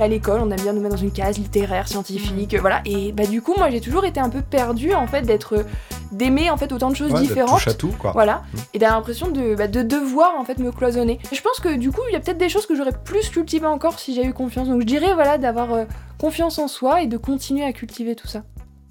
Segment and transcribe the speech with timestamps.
[0.00, 2.82] À l'école, on aime bien nous mettre dans une case littéraire, scientifique, voilà.
[2.84, 5.64] Et bah du coup, moi, j'ai toujours été un peu perdue en fait d'être
[6.10, 7.58] d'aimer en fait autant de choses Ouais, différentes.
[7.60, 8.10] touche à tout, quoi.
[8.12, 8.56] Voilà, Mm.
[8.74, 11.18] et d'avoir l'impression de, bah, de devoir en fait me cloisonner.
[11.30, 13.28] Et je pense que du coup, il y a peut-être des choses que j'aurais plus
[13.30, 14.68] cultivées encore si j'avais eu confiance.
[14.68, 15.84] Donc je dirais voilà d'avoir euh,
[16.18, 18.42] confiance en soi et de continuer à cultiver tout ça.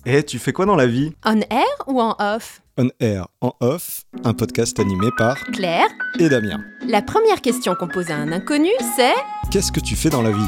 [0.06, 1.14] Et tu fais quoi dans la vie?
[1.26, 2.62] On air ou en off?
[2.78, 5.86] On Air, en off, un podcast animé par Claire,
[6.18, 6.60] et Damien.
[6.88, 9.14] la première question qu'on pose à un inconnu, c'est
[9.52, 10.48] Qu'est-ce que tu fais dans la vie?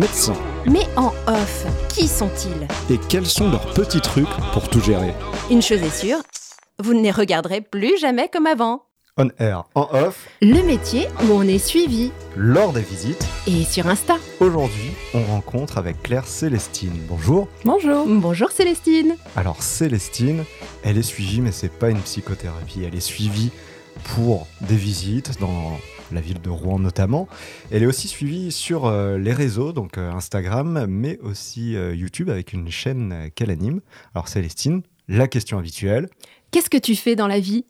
[0.00, 0.36] Médecins.
[0.66, 2.66] Mais en off, qui sont-ils?
[2.92, 5.12] Et quels sont leurs petits trucs pour tout gérer?
[5.50, 6.18] Une chose est sûre,
[6.82, 8.84] vous ne les regarderez plus jamais comme avant.
[9.18, 12.10] On air, en off, Le métier où on est suivi.
[12.36, 13.26] lors des visites.
[13.46, 14.16] Et sur Insta.
[14.40, 16.98] Aujourd'hui, on rencontre avec Claire Célestine.
[17.06, 17.48] Bonjour.
[17.66, 18.06] Bonjour.
[18.06, 19.16] Bonjour Célestine.
[19.36, 20.44] Alors Célestine,
[20.82, 22.84] elle est suivie, mais c'est pas une psychothérapie.
[22.86, 23.50] Elle est suivie
[24.14, 25.78] pour des visites dans
[26.12, 27.28] la ville de Rouen notamment.
[27.70, 32.30] Elle est aussi suivie sur euh, les réseaux, donc euh, Instagram, mais aussi euh, YouTube
[32.30, 33.80] avec une chaîne qu'elle anime.
[34.14, 36.08] Alors Célestine, la question habituelle.
[36.50, 37.64] Qu'est-ce que tu fais dans la vie?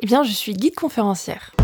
[0.00, 1.54] Eh bien, je suis guide conférencière.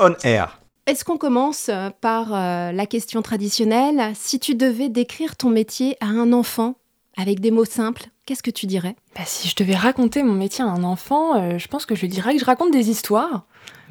[0.00, 0.60] On air.
[0.86, 4.12] Est-ce qu'on commence par la question traditionnelle?
[4.14, 6.76] Si tu devais décrire ton métier à un enfant
[7.16, 8.96] avec des mots simples, qu'est-ce que tu dirais?
[9.14, 12.02] Bah, si je devais raconter mon métier à un enfant, euh, je pense que je
[12.02, 13.46] lui dirais que je raconte des histoires.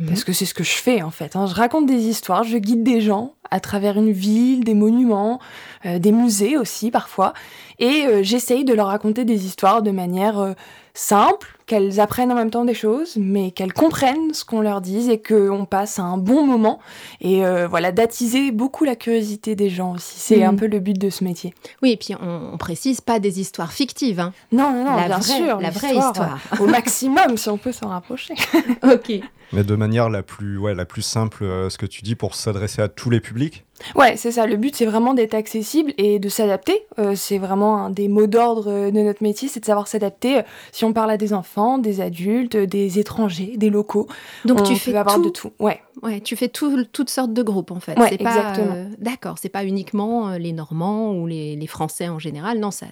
[0.08, 1.36] Parce que c'est ce que je fais en fait.
[1.36, 1.46] hein.
[1.46, 5.40] Je raconte des histoires, je guide des gens à travers une ville, des monuments,
[5.86, 7.34] euh, des musées aussi parfois.
[7.78, 10.54] Et euh, j'essaye de leur raconter des histoires de manière euh,
[10.96, 15.12] simple, qu'elles apprennent en même temps des choses, mais qu'elles comprennent ce qu'on leur dit
[15.12, 16.80] et qu'on passe un bon moment.
[17.22, 20.20] Et voilà, d'attiser beaucoup la curiosité des gens aussi.
[20.20, 20.44] C'est Mhm.
[20.44, 21.54] un peu le but de ce métier.
[21.84, 24.20] Oui, et puis on, on précise pas des histoires fictives.
[24.20, 24.34] hein.
[24.52, 25.60] Non, non, non, La bien vraie- sûr.
[25.62, 26.40] la vraie histoire.
[26.60, 28.34] euh, Au maximum, si on peut s'en rapprocher.
[28.84, 29.22] ok.
[29.54, 32.34] Mais de manière la plus, ouais, la plus simple, euh, ce que tu dis pour
[32.36, 33.66] s'adresser à tous les publics.
[33.96, 34.48] Ouais, c'est ça.
[34.48, 36.86] Le but, c'est vraiment d'être accessible et de s'adapter.
[37.00, 40.40] Euh, c'est vraiment un des mots d'ordre euh, de notre métier, c'est de savoir s'adapter.
[40.40, 44.08] euh, Si on parle à des enfants, des adultes, des étrangers, des locaux,
[44.46, 45.26] Donc on tu peut fais avoir tout.
[45.26, 45.52] de tout.
[45.60, 45.82] Ouais.
[46.02, 47.98] Ouais, tu fais tout- toutes sortes de groupes en fait.
[48.00, 48.74] Ouais, c'est pas, exactement.
[48.76, 52.60] euh, D'accord, c'est pas uniquement les Normands ou les, les Français en général.
[52.60, 52.88] Non, ça,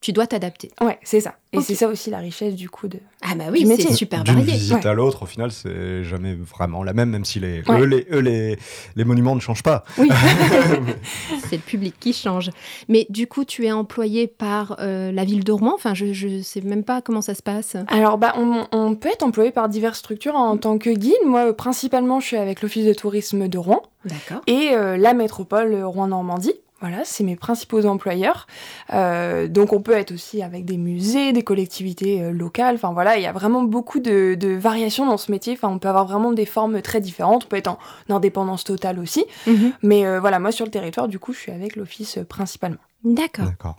[0.00, 0.70] tu dois t'adapter.
[0.80, 1.34] Ouais, c'est ça.
[1.52, 2.98] Et c'est ça aussi la richesse du coup de.
[3.22, 3.86] Ah bah Du oui, métier.
[3.88, 4.52] c'est super D'une varié.
[4.52, 4.86] visite Ouais.
[4.86, 7.80] à l'autre, au final, c'est jamais vraiment la même, même si les, Ouais.
[7.80, 8.58] eux, les, eux, les,
[8.94, 9.84] les monuments ne changent pas.
[9.98, 10.08] Oui.
[11.48, 12.50] C'est le public qui change.
[12.88, 15.72] Mais du coup, tu es employé par euh, la ville de Rouen?
[15.74, 17.76] Enfin, je, je sais même pas comment ça se passe.
[17.88, 21.14] Alors, bah, on, on peut être employé par diverses structures en tant que guide.
[21.24, 24.42] Moi, euh, principalement, je suis avec l'Office de tourisme de Rouen D'accord.
[24.46, 26.52] et euh, la métropole Rouen-Normandie.
[26.80, 28.46] Voilà, c'est mes principaux employeurs.
[28.92, 32.74] Euh, donc on peut être aussi avec des musées, des collectivités euh, locales.
[32.74, 35.54] Enfin voilà, il y a vraiment beaucoup de, de variations dans ce métier.
[35.54, 37.44] Enfin, on peut avoir vraiment des formes très différentes.
[37.46, 37.78] On peut être en,
[38.10, 39.24] en indépendance totale aussi.
[39.46, 39.72] Mhm.
[39.82, 42.76] Mais euh, voilà, moi sur le territoire, du coup, je suis avec l'office euh, principalement.
[43.04, 43.46] D'accord.
[43.46, 43.78] D'accord.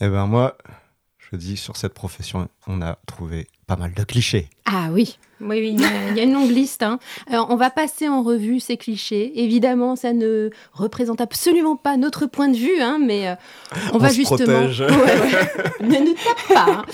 [0.00, 0.56] Eh ben moi,
[1.18, 4.48] je dis sur cette profession, on a trouvé pas mal de clichés.
[4.64, 6.82] Ah oui, oui, oui, il y, a, une longue liste.
[6.82, 6.98] hein.
[7.28, 9.32] Alors, on va passer en revue ces clichés.
[9.42, 13.34] Évidemment, ça ne représente absolument pas notre point de vue, hein, mais euh,
[13.92, 14.36] on, On va se justement.
[14.36, 14.80] protège.
[14.88, 14.88] Ouais,
[15.20, 15.86] ouais.
[15.88, 16.66] ne nous tape pas.
[16.70, 16.84] hein.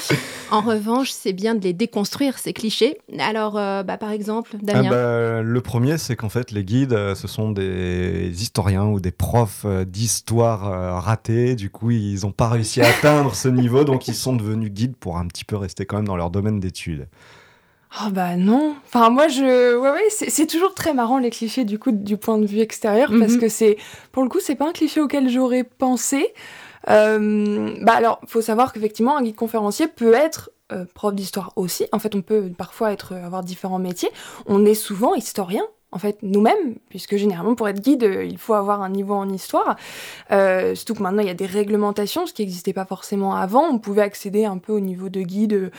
[0.51, 2.99] En revanche, c'est bien de les déconstruire ces clichés.
[3.19, 4.91] Alors, euh, bah, par exemple, Ah Damien.
[4.91, 9.13] bah, le premier, c'est qu'en fait, les guides, euh, ce sont des historiens ou des
[9.13, 11.55] profs d'histoire ratés.
[11.55, 14.97] Du coup, ils n'ont pas réussi à atteindre ce niveau, donc ils sont devenus guides
[14.97, 17.07] pour un petit peu rester quand même dans leur domaine d'études.
[17.99, 18.77] Ah bah non.
[18.87, 22.39] Enfin moi je, ouais ouais, c'est toujours très marrant les clichés du coup du point
[22.39, 23.41] de vue extérieur parce Mhm.
[23.41, 23.77] que c'est,
[24.13, 26.33] pour le coup c'est pas un cliché auquel j'aurais pensé.
[26.89, 31.87] Euh, bah alors faut savoir qu'effectivement un guide conférencier peut être euh, prof d'histoire aussi.
[31.93, 34.11] En fait on peut parfois être avoir différents métiers.
[34.47, 35.65] On est souvent historien.
[35.93, 39.29] En fait, nous-mêmes, puisque généralement pour être guide, euh, il faut avoir un niveau en
[39.29, 39.75] histoire.
[40.31, 43.65] Euh, surtout que maintenant il y a des réglementations, ce qui n'existait pas forcément avant.
[43.69, 45.71] On pouvait accéder un peu au niveau de guide euh,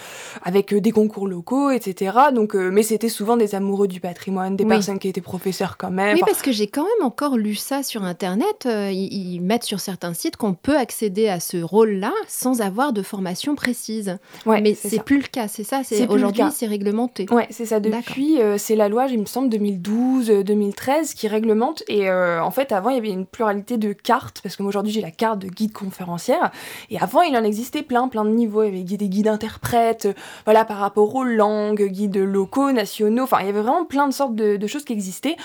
[0.44, 2.18] avec euh, des concours locaux, etc.
[2.34, 4.70] Donc, mais c'était souvent des amoureux du patrimoine, des Oui.
[4.72, 6.16] personnes qui étaient professeurs quand même.
[6.16, 8.68] Oui, parce que j'ai quand même encore lu ça sur Internet.
[8.68, 13.56] Ils, mettent sur certains sites qu'on peut accéder à ce rôle-là sans avoir de formation
[13.56, 14.18] précise.
[14.46, 15.82] ouais, Mais c'est plus le cas, c'est ça.
[16.10, 17.28] Aujourd'hui, c'est réglementé.
[17.32, 17.80] Ouais, c'est ça.
[17.80, 21.84] Depuis, c'est la loi, il me semble, 2012 2012-2013 qui réglemente.
[21.88, 24.70] Et euh, en fait, avant, il y avait une pluralité de cartes, parce que moi
[24.70, 26.52] aujourd'hui j'ai la carte de guide conférencière.
[26.90, 28.64] Et avant, il en existait plein, plein de niveaux.
[28.64, 30.14] Il y avait des guides interprètes, euh,
[30.46, 33.24] voilà, par rapport aux langues, guides locaux, nationaux.
[33.24, 35.36] Enfin, il y avait vraiment plein de sortes de, choses qui existaient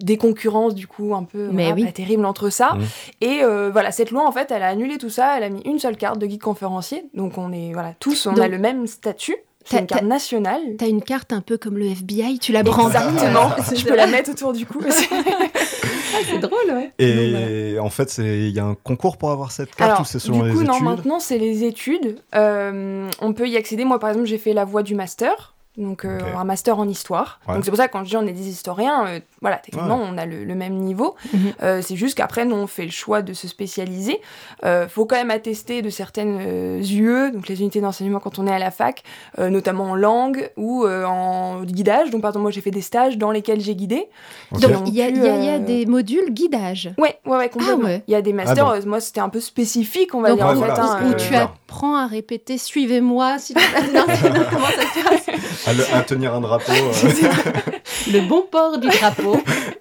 [0.00, 2.82] des concurrences du coup un peu Mais pas terribles entre ça mmh.
[3.20, 5.60] et euh, voilà cette loi en fait elle a annulé tout ça elle a mis
[5.62, 8.86] une seule carte de guide conférencier donc on est voilà tous on a le même
[8.86, 9.34] statut
[9.68, 10.60] c'est une carte nationale.
[10.78, 12.86] T'as une carte un peu comme le FBI, tu la prends.
[12.86, 13.50] Exactement.
[13.74, 14.80] je peux la mettre autour du cou.
[16.10, 16.90] Ah, c'est drôle, ouais.
[16.98, 20.42] Et en fait, il y a un concours pour avoir cette carte ou c'est selon
[20.42, 22.16] du coup, non, maintenant, c'est les études.
[22.34, 23.84] Euh, on peut y accéder.
[23.84, 27.40] Moi, par exemple, j'ai fait la voie du master donc euh, un master en histoire.
[27.46, 30.00] Donc c'est pour ça que quand je dis on est des historiens, euh, voilà, techniquement
[30.02, 31.14] on a le, même niveau.
[31.28, 31.52] Mhm.
[31.62, 34.20] Euh, c'est juste qu'après nous on fait le choix de se spécialiser.
[34.88, 36.40] faut quand même attester de certaines
[36.80, 39.02] UE, donc les unités d'enseignement quand on est à la fac,
[39.38, 42.10] notamment en langue ou en guidage.
[42.10, 44.08] Donc pardon, moi j'ai fait des stages dans lesquels j'ai guidé.
[44.52, 46.90] Donc il y, a des modules guidage.
[46.98, 47.88] Ouais, ouais, ouais, complètement.
[47.88, 48.66] Ah il y a des masters.
[48.66, 50.70] Ah moi c'était un peu spécifique, on va dire en fait.
[50.70, 53.38] Hein, où tu apprends à répéter suivez-moi.
[53.38, 53.60] Si tu...
[53.94, 54.04] non,
[54.50, 56.72] comment ça se passe à, tenir un drapeau.
[56.72, 57.10] Euh.
[58.12, 59.40] le bon port du drapeau.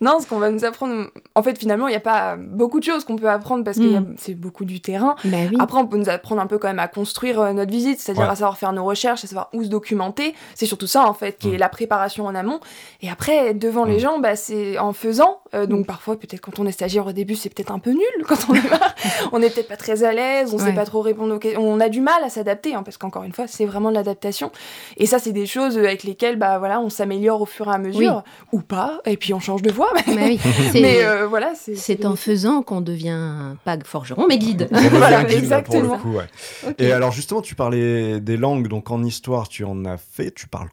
[0.00, 2.84] non, ce qu'on va nous apprendre, en fait, finalement, il n'y a pas beaucoup de
[2.84, 4.14] choses qu'on peut apprendre parce que mm.
[4.18, 5.16] c'est beaucoup du terrain.
[5.24, 8.00] Bah Après, on peut nous apprendre un peu quand même à construire euh, notre visite,
[8.00, 10.34] c'est-à-dire à savoir faire nos recherches, à savoir où se documenter.
[10.54, 11.60] C'est surtout ça, en fait, qui est mm.
[11.60, 12.60] la préparation en amont.
[13.02, 14.00] Et après, devant les mm.
[14.00, 15.40] gens, bah, c'est en faisant.
[15.54, 18.24] Euh, donc, parfois, peut-être quand on est stagiaire au début, c'est peut-être un peu nul
[18.26, 18.60] quand on est
[19.32, 21.62] on n'est peut-être pas très à l'aise, on ne sait pas trop répondre aux questions.
[21.62, 24.50] On a du mal à s'adapter, hein, parce qu'encore une fois, c'est vraiment de l'adaptation.
[24.96, 27.78] Et ça, c'est des choses avec lesquelles bah, voilà, on s'améliore au fur et à
[27.78, 28.22] mesure,
[28.52, 29.79] ou pas, et puis on change de voie.
[30.06, 30.38] Mais,
[30.74, 34.68] mais euh, voilà, c'est en faisant qu'on devient pas forgeron, mais guide.
[34.90, 35.98] voilà, exactement.
[36.78, 40.48] Et alors justement, tu parlais des langues, donc en histoire, tu en as fait, tu
[40.48, 40.68] parles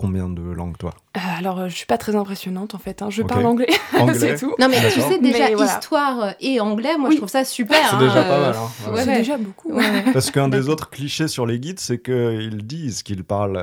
[0.00, 0.94] combien de langues, toi?
[1.16, 3.02] Euh, Alors, euh, je suis pas très impressionnante, en fait.
[3.02, 3.10] Hein.
[3.10, 3.68] Je parle anglais,
[4.14, 4.54] c'est tout.
[4.58, 7.76] Non, mais tu sais, déjà, histoire et anglais, moi, je trouve ça super.
[7.90, 8.54] C'est déjà hein, pas mal.
[8.56, 8.92] Hein.
[8.96, 9.72] c'est déjà beaucoup.
[10.14, 13.62] Parce qu'un des autres clichés sur les guides, c'est qu'ils disent qu'ils parlent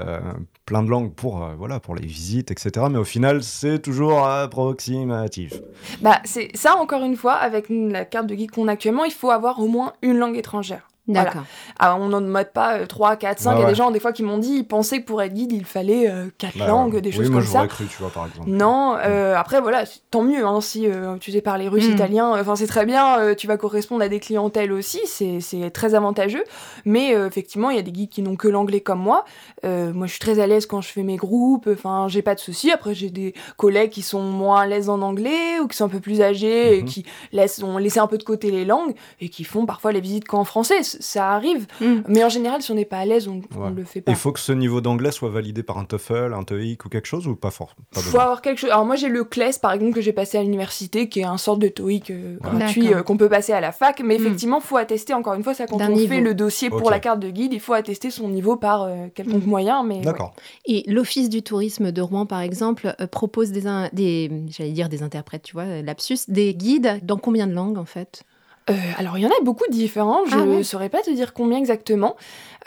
[0.66, 2.86] plein de langues pour, voilà, pour les visites, etc.
[2.92, 5.54] Mais au final, c'est toujours approximatif.
[6.02, 9.14] Bah, c'est ça, encore une fois, avec la carte de guide qu'on a actuellement, il
[9.14, 10.88] faut avoir au moins une langue étrangère.
[11.08, 11.44] D'accord.
[11.80, 13.56] Alors, on n'en mode pas 3, 4, 5.
[13.56, 15.34] Il y a des gens, des fois, qui m'ont dit, ils pensaient que pour être
[15.34, 17.66] guide, il fallait 4 euh, bah, langues, des choses comme ça.
[17.68, 18.50] Cru, tu vois, par exemple.
[18.50, 19.00] Non, mm.
[19.06, 21.94] euh, après, voilà, tant mieux, hein, si euh, tu sais parler russe, mm.
[21.94, 26.44] italien, enfin, c'est très bien, tu vas correspondre à des clientèles aussi, c'est très avantageux.
[26.86, 29.24] Mais effectivement, il y a des guides qui n'ont que l'anglais comme moi.
[29.64, 32.40] moi, je suis très à l'aise quand je fais mes groupes, enfin, j'ai pas de
[32.40, 32.72] soucis.
[32.72, 35.90] Après, j'ai des collègues qui sont moins à l'aise en anglais ou qui sont un
[35.90, 36.86] peu plus âgés et mm-hmm.
[36.86, 40.02] qui laissent, ont laissé un peu de côté les langues et qui font parfois les
[40.02, 41.68] visites qu'en français ça arrive.
[41.82, 42.02] Mm.
[42.08, 44.12] Mais en général, si on n'est pas à l'aise, on ne le fait pas.
[44.12, 47.06] Il faut que ce niveau d'anglais soit validé par un TOEFL, un TOEIC ou quelque
[47.06, 48.70] chose ou pas fort Il faut avoir quelque chose.
[48.70, 51.38] Alors moi, j'ai le CLES, par exemple, que j'ai passé à l'université, qui est un
[51.38, 54.02] sorte de TOEIC euh, gratuit euh, qu'on peut passer à la fac.
[54.04, 54.22] Mais mm.
[54.22, 57.00] effectivement, il faut attester, encore une fois, ça quand on fait le dossier pour la
[57.00, 59.50] carte de guide, il faut attester son niveau par euh, quelconque mm.
[59.50, 59.84] moyen.
[59.84, 60.34] Mais, D'accord.
[60.66, 63.64] Et l'Office du tourisme de Rouen, par exemple, propose des,
[63.94, 67.86] des j'allais dire des interprètes, tu vois, lapsus, des guides dans combien de langues en
[67.86, 68.24] fait?
[68.70, 71.10] Euh, alors, il y en a beaucoup de différents, je ne ah saurais pas te
[71.10, 72.16] dire combien exactement.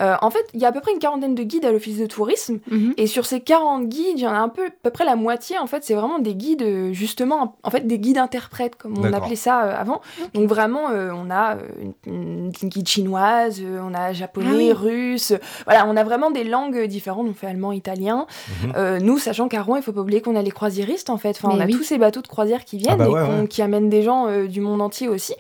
[0.00, 1.98] Euh, en fait, il y a à peu près une quarantaine de guides à l'office
[1.98, 2.58] de tourisme.
[2.70, 2.94] Mhm.
[2.96, 5.16] Et sur ces 40 guides, il y en a un peu, à peu près la
[5.16, 8.96] moitié, en fait, c'est vraiment des guides, euh, justement, en fait, des guides interprètes, comme
[8.98, 10.00] on appelait ça euh, avant.
[10.34, 11.56] Donc vraiment, on a
[12.06, 15.32] une, guide chinoise, on a japonais, ah russe.
[15.64, 17.26] Voilà, on a vraiment des langues différentes.
[17.28, 18.26] On fait allemand, italien.
[18.64, 18.98] Mhm.
[19.02, 21.30] nous, sachant qu'à Rouen, il faut pas oublier qu'on a les croisiéristes, en fait.
[21.30, 23.90] Enfin, on a tous ces bateaux de croisière qui viennent ah bah et qui amènent
[23.90, 25.34] des gens du monde entier aussi.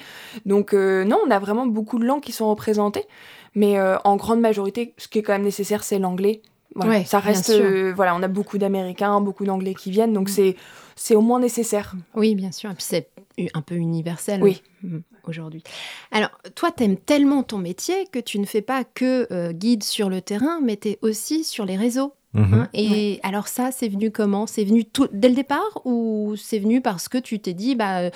[0.50, 3.06] Donc non, on a vraiment beaucoup de langues qui sont représentées.
[3.54, 6.42] Mais euh, en grande majorité, ce qui est quand même nécessaire, c'est l'anglais.
[6.76, 10.32] Voilà, ça reste, euh, voilà, on a beaucoup d'Américains, beaucoup d'Anglais qui viennent, donc mm.
[10.32, 10.56] c'est
[10.94, 11.94] c'est au moins nécessaire.
[12.14, 12.70] Oui, bien sûr.
[12.70, 13.08] Et puis c'est
[13.54, 14.40] un peu universel.
[14.40, 14.62] Oui.
[14.84, 15.64] Mm, aujourd'hui.
[16.12, 19.82] Alors, toi, tu aimes tellement ton métier que tu ne fais pas que euh, guide
[19.82, 22.12] sur le terrain, mais tu es aussi sur les réseaux.
[22.32, 22.54] Mhm.
[22.54, 24.46] Hein, et alors ça, c'est venu comment?
[24.46, 27.98] C'est venu tout, dès le départ ou c'est venu parce que tu t'es dit, bah,
[27.98, 28.10] euh,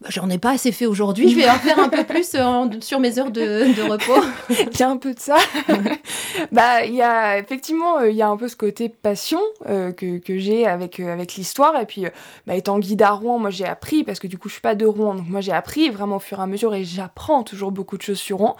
[0.00, 2.66] bah, j'en ai pas assez fait aujourd'hui, je vais en faire un peu plus euh,
[2.80, 4.24] sur mes heures de, de repos?
[4.72, 5.36] Il y a un peu de ça.
[6.52, 10.18] bah, il y a effectivement, euh, il y a un peu ce côté passion que,
[10.18, 11.80] que j'ai avec, avec l'histoire.
[11.80, 12.04] Et puis,
[12.46, 14.74] bah, étant guide à Rouen, moi j'ai appris, parce que du coup je suis pas
[14.74, 17.72] de Rouen, donc moi j'ai appris vraiment au fur et à mesure et j'apprends toujours
[17.72, 18.56] beaucoup de choses sur Rouen.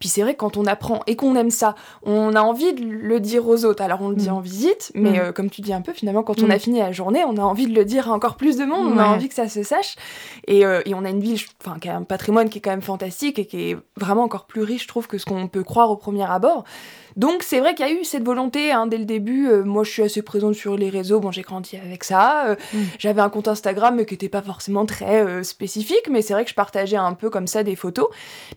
[0.00, 2.84] Puis c'est vrai que quand on apprend et qu'on aime ça, on a envie de
[2.84, 3.82] le dire aux autres.
[3.82, 5.32] Alors on le dit en en visite, mais mm.
[5.32, 7.66] comme tu dis un peu, finalement, quand on a fini la journée, on a envie
[7.66, 9.96] de le dire à encore plus de monde, on a envie que ça se sache.
[10.46, 12.82] Et, et on a une ville, enfin, qui a un patrimoine qui est quand même
[12.82, 15.90] fantastique et qui est vraiment encore plus riche, je trouve, que ce qu'on peut croire
[15.90, 16.64] au premier abord.
[17.16, 19.48] Donc c'est vrai qu'il y a eu cette volonté hein, dès le début.
[19.48, 21.20] Euh, moi, je suis assez présente sur les réseaux.
[21.20, 22.46] Bon, j'ai grandi avec ça.
[22.46, 22.78] Euh, mm.
[22.98, 26.44] J'avais un compte Instagram mais qui n'était pas forcément très euh, spécifique, mais c'est vrai
[26.44, 28.08] que je partageais un peu comme ça des photos.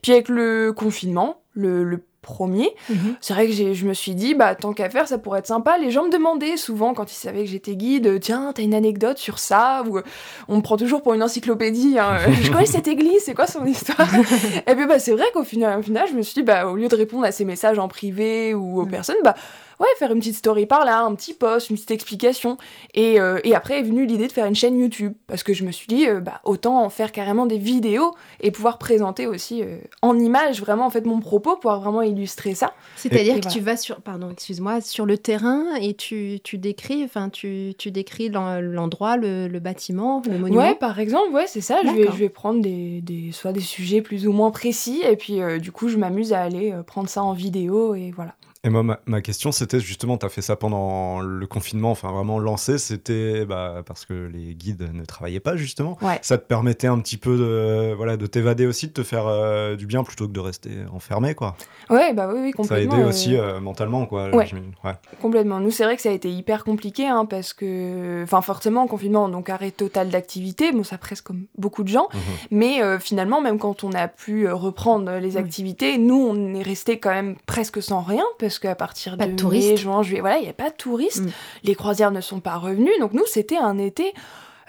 [0.01, 2.71] Puis avec le confinement, le, le premier.
[2.89, 3.15] Mhm.
[3.21, 5.77] C'est vrai que je me suis dit, bah, tant qu'à faire, ça pourrait être sympa.
[5.77, 9.19] Les gens me demandaient souvent, quand ils savaient que j'étais guide, tiens, t'as une anecdote
[9.19, 9.99] sur ça Ou
[10.47, 11.99] on me prend toujours pour une encyclopédie.
[11.99, 12.17] Hein.
[12.41, 14.07] je connais cette église, c'est quoi son histoire?
[14.67, 16.75] Et puis, bah, c'est vrai qu'au final, au final, je me suis dit, bah, au
[16.75, 19.35] lieu de répondre à ces messages en privé ou aux personnes, bah,
[19.83, 22.57] ouais, faire une petite story par là, un petit post, une petite explication.
[22.93, 25.13] Et, euh, et après est venue l'idée de faire une chaîne YouTube.
[25.27, 28.51] Parce que je me suis dit, euh, bah, autant en faire carrément des vidéos et
[28.51, 32.73] pouvoir présenter aussi euh, en image vraiment en fait mon propos, pouvoir vraiment illustrer ça.
[32.95, 37.29] C'est-à-dire que tu vas sur, pardon, excuse-moi, sur le terrain et tu, tu décris, enfin,
[37.29, 40.61] tu, tu décris l'endroit, le, le, bâtiment, le monument.
[40.61, 41.79] Ouais, par exemple, ouais, c'est ça.
[41.83, 45.15] Je vais, je vais prendre des, des, soit des sujets plus ou moins précis et
[45.15, 48.35] puis du coup, je m'amuse à aller prendre ça en vidéo et voilà.
[48.65, 52.39] Et moi, ma, question, c'était justement, tu as fait ça pendant le confinement, enfin vraiment
[52.39, 55.97] lancé, c'était bah, parce que les guides ne travaillaient pas, justement.
[56.21, 59.75] Ça te permettait un petit peu de, voilà, de t'évader aussi, de te faire euh,
[59.75, 61.57] du bien plutôt que de rester enfermé, quoi.
[61.89, 62.91] Ouais, bah oui, oui complètement.
[62.91, 64.33] Ça a aidé aussi euh, mentalement, quoi.
[64.33, 64.47] Ouais.
[65.21, 65.59] Complètement.
[65.59, 69.27] Nous, c'est vrai que ça a été hyper compliqué, hein, parce que, enfin, forcément, confinement,
[69.27, 72.19] donc arrêt total d'activité, bon, ça presse comme beaucoup de gens, mhm.
[72.51, 76.97] mais euh, finalement, même quand on a pu reprendre les activités, nous, on est resté
[76.97, 80.37] quand même presque sans rien, parce parce qu'à partir de, de mai, juin, juillet, voilà,
[80.37, 81.23] il n'y a pas de touristes.
[81.23, 81.31] Mm.
[81.63, 82.91] Les croisières ne sont pas revenues.
[82.99, 84.13] Donc nous, c'était un été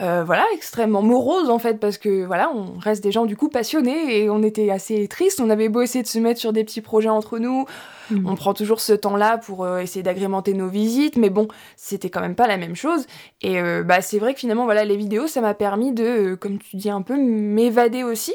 [0.01, 3.49] euh, voilà, extrêmement morose en fait, parce que voilà, on reste des gens du coup
[3.49, 5.41] passionnés et on était assez tristes.
[5.41, 7.67] On avait beau essayer de se mettre sur des petits projets entre nous,
[8.11, 8.27] mm.
[8.27, 12.23] on prend toujours ce temps-là pour euh, essayer d'agrémenter nos visites, mais bon, c'était quand
[12.23, 13.07] même pas la même chose.
[13.41, 16.59] Et euh, bah, c'est vrai que finalement, voilà, les vidéos, ça m'a permis de, comme
[16.59, 18.35] tu dis un peu, m'évader aussi.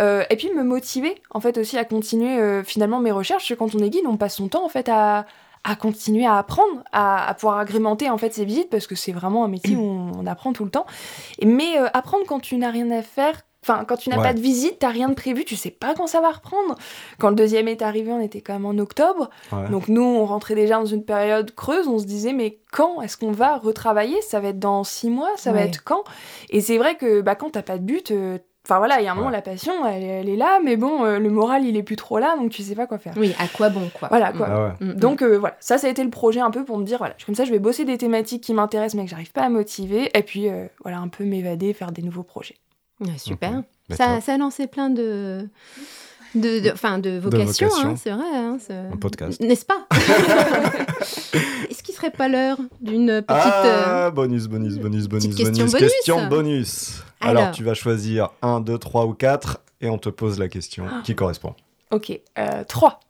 [0.00, 3.42] Euh, et puis me motiver en fait aussi à continuer euh, finalement mes recherches.
[3.42, 5.26] Parce que quand on est guide, on passe son temps en fait à,
[5.64, 9.44] à continuer à apprendre, à, pouvoir agrémenter en fait ses visites parce que c'est vraiment
[9.44, 10.86] un métier où on, apprend tout le temps.
[11.38, 14.32] Et, mais euh, apprendre quand tu n'as rien à faire, Enfin, quand tu n'as pas
[14.32, 16.76] de visite, t'as rien de prévu, tu sais pas quand ça va reprendre.
[17.18, 19.28] Quand le deuxième est arrivé, on était quand même en octobre.
[19.68, 21.88] Donc nous, on rentrait déjà dans une période creuse.
[21.88, 24.22] On se disait, mais quand est-ce qu'on va retravailler?
[24.22, 25.32] Ça va être dans six mois?
[25.36, 26.04] Ça va être quand?
[26.50, 28.12] Et c'est vrai que bah, quand t'as pas de but,
[28.68, 31.18] Enfin voilà, il y a un moment, la passion, elle, est là, mais bon, euh,
[31.18, 33.14] le moral, il est plus trop là, donc tu sais pas quoi faire.
[33.16, 34.08] Oui, à quoi bon, quoi.
[34.08, 34.46] Voilà, quoi.
[34.46, 34.94] Ah mm, mm.
[34.96, 37.14] Donc euh, voilà, ça, ça a été le projet un peu pour me dire, voilà,
[37.24, 40.10] comme ça, je vais bosser des thématiques qui m'intéressent, mais que j'arrive pas à motiver,
[40.12, 42.56] et puis euh, voilà, un peu m'évader, faire des nouveaux projets.
[43.16, 43.62] super.
[43.88, 45.48] Ça, ça a lancé plein de
[46.34, 48.26] de, enfin, de, vocation, hein, c'est vrai.
[48.34, 48.58] Hein,
[48.92, 49.40] un podcast.
[49.40, 49.86] N'est-ce pas?
[51.70, 53.28] Est-ce qu'il serait pas l'heure d'une petite.
[53.28, 55.74] Ah, bonus, bonus, bonus, bonus, question bonus?
[55.74, 57.02] Question bonus.
[57.20, 60.84] Alors, tu vas choisir 1, 2, 3 ou 4 et on te pose la question
[60.90, 61.02] ah.
[61.04, 61.54] qui correspond.
[61.90, 63.00] Ok, euh, 3.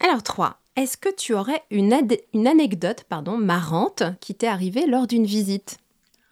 [0.00, 0.58] Alors, 3.
[0.76, 1.96] Est-ce que tu aurais une,
[2.32, 5.78] une anecdote pardon, marrante qui t'est arrivée lors d'une visite?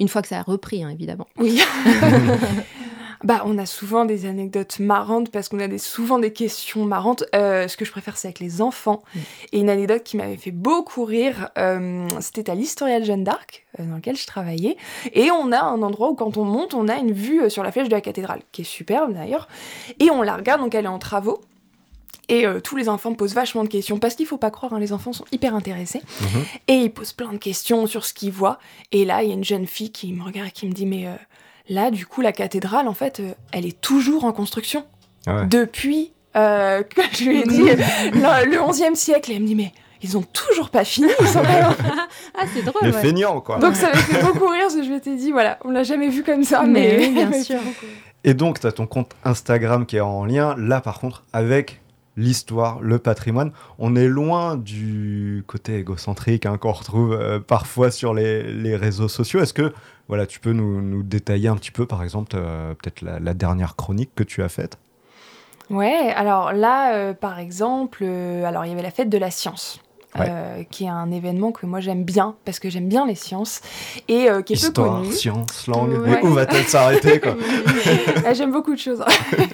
[0.01, 1.29] Une fois que ça a repris, hein, évidemment.
[1.37, 1.61] Oui.
[3.25, 7.25] Bah, on a souvent des anecdotes marrantes parce qu'on a des, souvent des questions marrantes.
[7.35, 9.03] Euh, ce que je préfère, c'est avec les enfants.
[9.15, 9.19] Mm.
[9.53, 13.67] Et une anecdote qui m'avait fait beaucoup rire, euh, c'était à l'Historia de Jeanne d'Arc,
[13.79, 14.77] euh, dans lequel je travaillais.
[15.13, 17.71] Et on a un endroit où, quand on monte, on a une vue sur la
[17.71, 19.49] flèche de la cathédrale, qui est superbe d'ailleurs.
[20.01, 21.41] Et on la regarde, donc elle est en travaux.
[22.29, 24.93] Et tous les enfants posent vachement de questions, parce qu'il faut pas croire, hein, les
[24.93, 25.99] enfants sont hyper intéressés.
[25.99, 26.45] Mm-hmm.
[26.69, 28.59] Et ils posent plein de questions sur ce qu'ils voient.
[28.91, 30.87] Et là, il y a une jeune fille qui me regarde et qui me dit
[30.87, 31.09] Mais
[31.69, 34.85] Là, du coup, la cathédrale, en fait, euh, elle est toujours en construction.
[35.27, 37.59] Ah Depuis euh, que je lui ai dit
[38.13, 39.31] le, 11e siècle.
[39.31, 41.09] Et elle me dit, mais ils ont toujours pas fini.
[41.21, 42.83] ah, c'est drôle.
[42.83, 43.59] Les feignants, quoi.
[43.59, 46.09] Donc ça m'a fait beaucoup rire parce que je m'étais dit, voilà, on l'a jamais
[46.09, 46.63] vu comme ça.
[46.63, 47.61] Mais, bien sûr.
[48.25, 51.81] Et donc, tu as ton compte Instagram qui est en lien, là, par contre, avec
[52.17, 53.53] l'histoire, le patrimoine.
[53.79, 59.41] On est loin du côté égocentrique hein, qu'on retrouve euh, parfois sur les, réseaux sociaux.
[59.41, 59.73] Est-ce que
[60.09, 64.11] voilà, tu peux nous, détailler un petit peu, par exemple, euh, peut-être la, dernière chronique
[64.15, 64.79] que tu as faite?
[65.71, 69.81] Ouais, alors là, euh, par exemple, alors il y avait la fête de la science.
[70.21, 73.63] Euh, qui est un événement que moi j'aime bien parce que j'aime bien les sciences
[74.09, 75.13] et euh, qui est Histoire, peu connu.
[75.15, 75.99] science, langue.
[76.05, 77.35] Mais où va-t-elle s'arrêter quoi
[78.27, 79.03] ah, J'aime beaucoup de choses.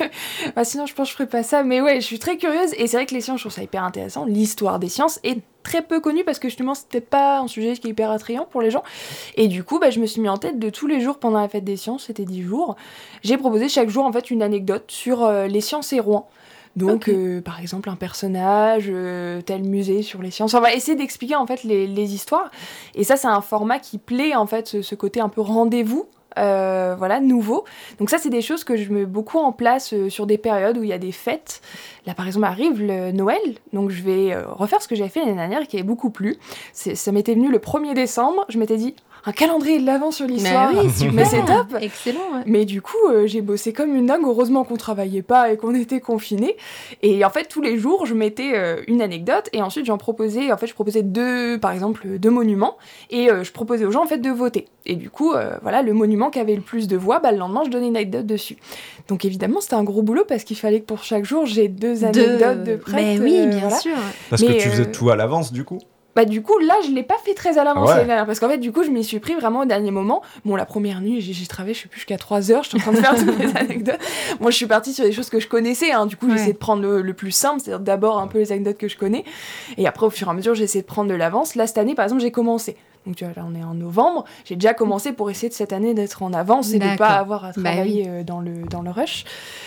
[0.56, 1.62] bah, sinon, je pense que je ferais pas ça.
[1.62, 3.62] Mais ouais, je suis très curieuse et c'est vrai que les sciences, je trouve ça
[3.62, 4.24] hyper intéressant.
[4.24, 7.86] L'histoire des sciences est très peu connue parce que justement, c'était pas un sujet qui
[7.86, 8.82] est hyper attrayant pour les gens.
[9.36, 11.40] Et du coup, bah, je me suis mis en tête de tous les jours pendant
[11.40, 12.74] la fête des sciences, c'était 10 jours.
[13.22, 16.28] J'ai proposé chaque jour en fait une anecdote sur euh, les sciences et Rouen.
[16.76, 17.10] Donc,
[17.44, 18.92] par exemple, un personnage,
[19.46, 20.54] tel musée sur les sciences.
[20.54, 22.50] On va essayer d'expliquer en fait les, les, histoires.
[22.94, 26.06] Et ça, c'est un format qui plaît en fait, ce, ce côté un peu rendez-vous
[26.38, 27.64] euh, voilà, nouveau.
[27.98, 30.78] Donc ça, c'est des choses que je mets beaucoup en place euh, sur des périodes
[30.78, 31.60] où il y a des fêtes.
[32.08, 33.38] Là, par exemple, arrive le Noël,
[33.74, 36.38] donc je vais euh, refaire ce que j'avais fait l'année dernière qui est beaucoup plu.
[36.72, 38.94] Ça m'était venu le 1er décembre, je m'étais dit,
[39.28, 40.72] un calendrier de l'avant sur l'histoire.
[41.12, 41.76] Mais c'est top.
[41.80, 42.20] Excellent.
[42.46, 44.24] Mais du coup, euh, j'ai bossé comme une dingue.
[44.24, 46.56] Heureusement qu'on travaillait pas et qu'on était confinés.
[47.02, 50.52] Et en fait, tous les jours, je mettais euh, une anecdote et ensuite j'en proposais.
[50.52, 52.78] En fait, je proposais deux, par exemple, deux monuments
[53.10, 54.66] et euh, je proposais aux gens en fait de voter.
[54.86, 57.60] Et du coup, voilà, le monument qui avait le plus de voix, bah, le lendemain,
[57.66, 58.56] je donnais une anecdote dessus.
[59.08, 61.97] Donc évidemment, c'était un gros boulot parce qu'il fallait que pour chaque jour, j'ai deux
[62.04, 63.16] anecdotes de près.
[63.16, 63.96] Mais oui, bien sûr.
[64.30, 65.78] Parce que tu faisais tout à l'avance, du coup.
[66.18, 67.90] Bah du coup là je l'ai pas fait très à l'avance
[68.26, 70.20] parce qu'en fait du coup je m'y suis pris vraiment au dernier moment.
[70.44, 72.80] Bon la première nuit j'ai travaillé je sais plus jusqu'à 3 heures, je suis en
[72.80, 74.00] train de faire toutes mes anecdotes.
[74.40, 76.06] Moi je suis partie sur des choses que je connaissais, hein.
[76.06, 78.78] du coup j'ai essayé de prendre le, plus simple, c'est-à-dire d'abord un peu les anecdotes
[78.78, 79.24] que je connais
[79.76, 81.54] et après au fur et à mesure j'ai essayé de prendre de l'avance.
[81.54, 82.76] Là cette année par exemple j'ai commencé.
[83.06, 85.72] Donc tu vois, là on est en novembre, j'ai déjà commencé pour essayer de cette
[85.72, 88.82] année d'être en avance et de pas avoir à bah travailler euh, dans, le, dans
[88.82, 89.24] le rush.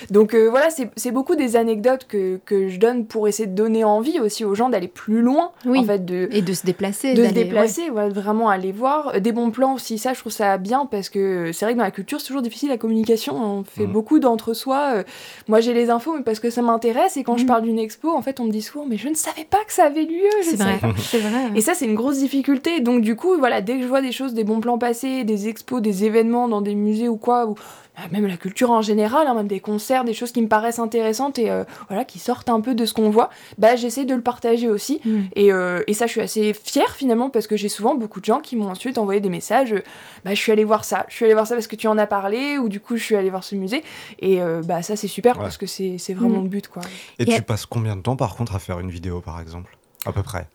[0.10, 3.84] Donc euh, voilà, c'est beaucoup des anecdotes que, que, je donne pour essayer de donner
[3.84, 5.52] envie aussi aux gens d'aller plus loin.
[5.66, 7.14] En fait, de, et de se déplacer.
[7.14, 9.20] De se déplacer, vraiment aller voir.
[9.20, 11.84] Des bons plans aussi, ça je trouve ça bien parce que c'est vrai que dans
[11.84, 13.92] la culture c'est toujours difficile la communication, on fait mm.
[13.92, 14.94] beaucoup d'entre-soi.
[14.96, 15.04] Euh,
[15.48, 17.48] moi j'ai les infos mais parce que ça m'intéresse et quand je mm.
[17.48, 19.74] parle d'une expo, en fait on me dit souvent mais je ne savais pas que
[19.74, 20.30] ça avait lieu.
[20.44, 21.52] C'est vrai, c'est vrai.
[21.56, 22.82] Et ça c'est une grosse difficulté.
[22.82, 25.48] Donc du coup, voilà, dès que je vois des choses, des bons plans passés, des
[25.48, 27.56] expos, des événements dans des musées ou quoi, ou
[27.96, 30.80] bah, même la culture en général, hein, même des concerts, des choses qui me paraissent
[30.80, 34.16] intéressantes et euh, voilà, qui sortent un peu de ce qu'on voit, bah, j'essaie de
[34.16, 35.02] le partager aussi.
[35.04, 35.20] Mm.
[35.36, 38.26] Et, euh, et, ça, je suis assez fière finalement parce que j'ai souvent beaucoup de
[38.26, 39.76] gens qui m'ont ensuite envoyé des messages
[40.24, 41.98] bah, Je suis allée voir ça, je suis allée voir ça parce que tu en
[41.98, 43.84] as parlé, ou du coup, je suis allée voir ce musée.
[44.20, 46.44] Et euh, bah, ça, c'est super parce que c'est vraiment mm.
[46.44, 46.68] le but.
[46.70, 46.84] Quoi.
[47.20, 49.78] Et, et tu passes combien de temps par contre à faire une vidéo par exemple?
[50.06, 50.48] À peu près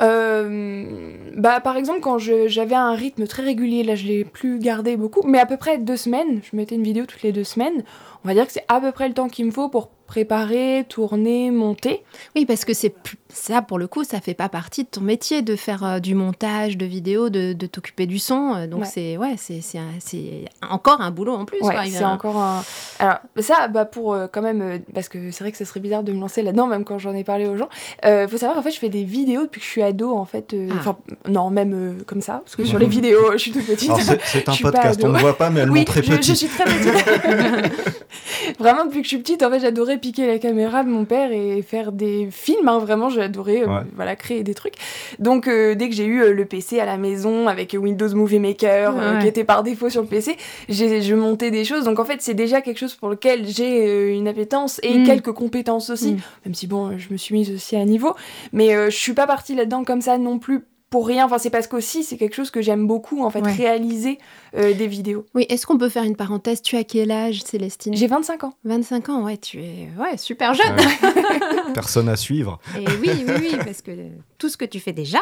[0.00, 4.96] euh, bah, par exemple, quand j'avais un rythme très régulier, là je l'ai plus gardé
[4.96, 7.84] beaucoup, mais à peu près deux semaines, je mettais une vidéo toutes les deux semaines.
[8.24, 10.84] On va dire que c'est à peu près le temps qu'il me faut pour préparer,
[10.90, 12.02] tourner, monter.
[12.36, 12.92] Oui, parce que c'est
[13.30, 16.14] ça, pour le coup, ça fait pas partie de ton métier de faire euh, du
[16.14, 18.54] montage de vidéos, de, de t'occuper du son.
[18.54, 21.60] Euh, donc c'est ouais, c'est encore un boulot en plus.
[21.88, 22.62] c'est encore un.
[22.98, 26.02] Alors ça, bah pour euh, quand même, parce que c'est vrai que ce serait bizarre
[26.02, 27.70] de me lancer là-dedans, même quand j'en ai parlé aux gens.
[28.04, 30.26] Il faut savoir en fait, je fais des vidéos depuis que je suis ado en
[30.26, 30.54] fait.
[30.54, 30.74] Ah.
[30.78, 33.92] Enfin non, même comme ça, parce que sur les vidéos, je suis toute petite.
[34.24, 36.48] C'est un podcast, on ne voit pas, mais elle oui, montre très je, je suis
[36.48, 38.02] très petite.
[38.58, 41.32] Vraiment depuis que je suis petite, en fait, j'adorais piquer la caméra de mon père
[41.32, 42.68] et faire des films.
[42.68, 44.74] Hein, vraiment, j'adorais euh, voilà, créer des trucs.
[45.18, 48.40] Donc, euh, dès que j'ai eu euh, le PC à la maison avec Windows Movie
[48.40, 50.36] Maker, qui était par défaut sur le PC,
[50.68, 51.84] je montais des choses.
[51.84, 55.06] Donc, en fait, c'est déjà quelque chose pour lequel j'ai une appétence et mm.
[55.06, 56.14] quelques compétences aussi.
[56.14, 56.20] Mm.
[56.46, 58.14] Même si, bon, je me suis mise aussi à niveau.
[58.52, 61.24] Mais je suis pas partie là-dedans comme ça non plus pour rien.
[61.24, 64.18] Enfin, c'est parce qu'aussi, c'est quelque chose que j'aime beaucoup, en fait, réaliser
[64.54, 65.24] euh, des vidéos.
[65.34, 66.60] Oui, est-ce qu'on peut faire une parenthèse?
[66.60, 67.96] Tu as quel âge, Célestine?
[67.96, 68.54] J'ai 25 ans.
[68.64, 70.76] 25 ans, ouais, tu es ouais, super jeune.
[71.74, 72.60] Personne à suivre.
[72.78, 73.90] Et oui, oui, oui, parce que
[74.36, 75.20] tout ce que tu fais déjà,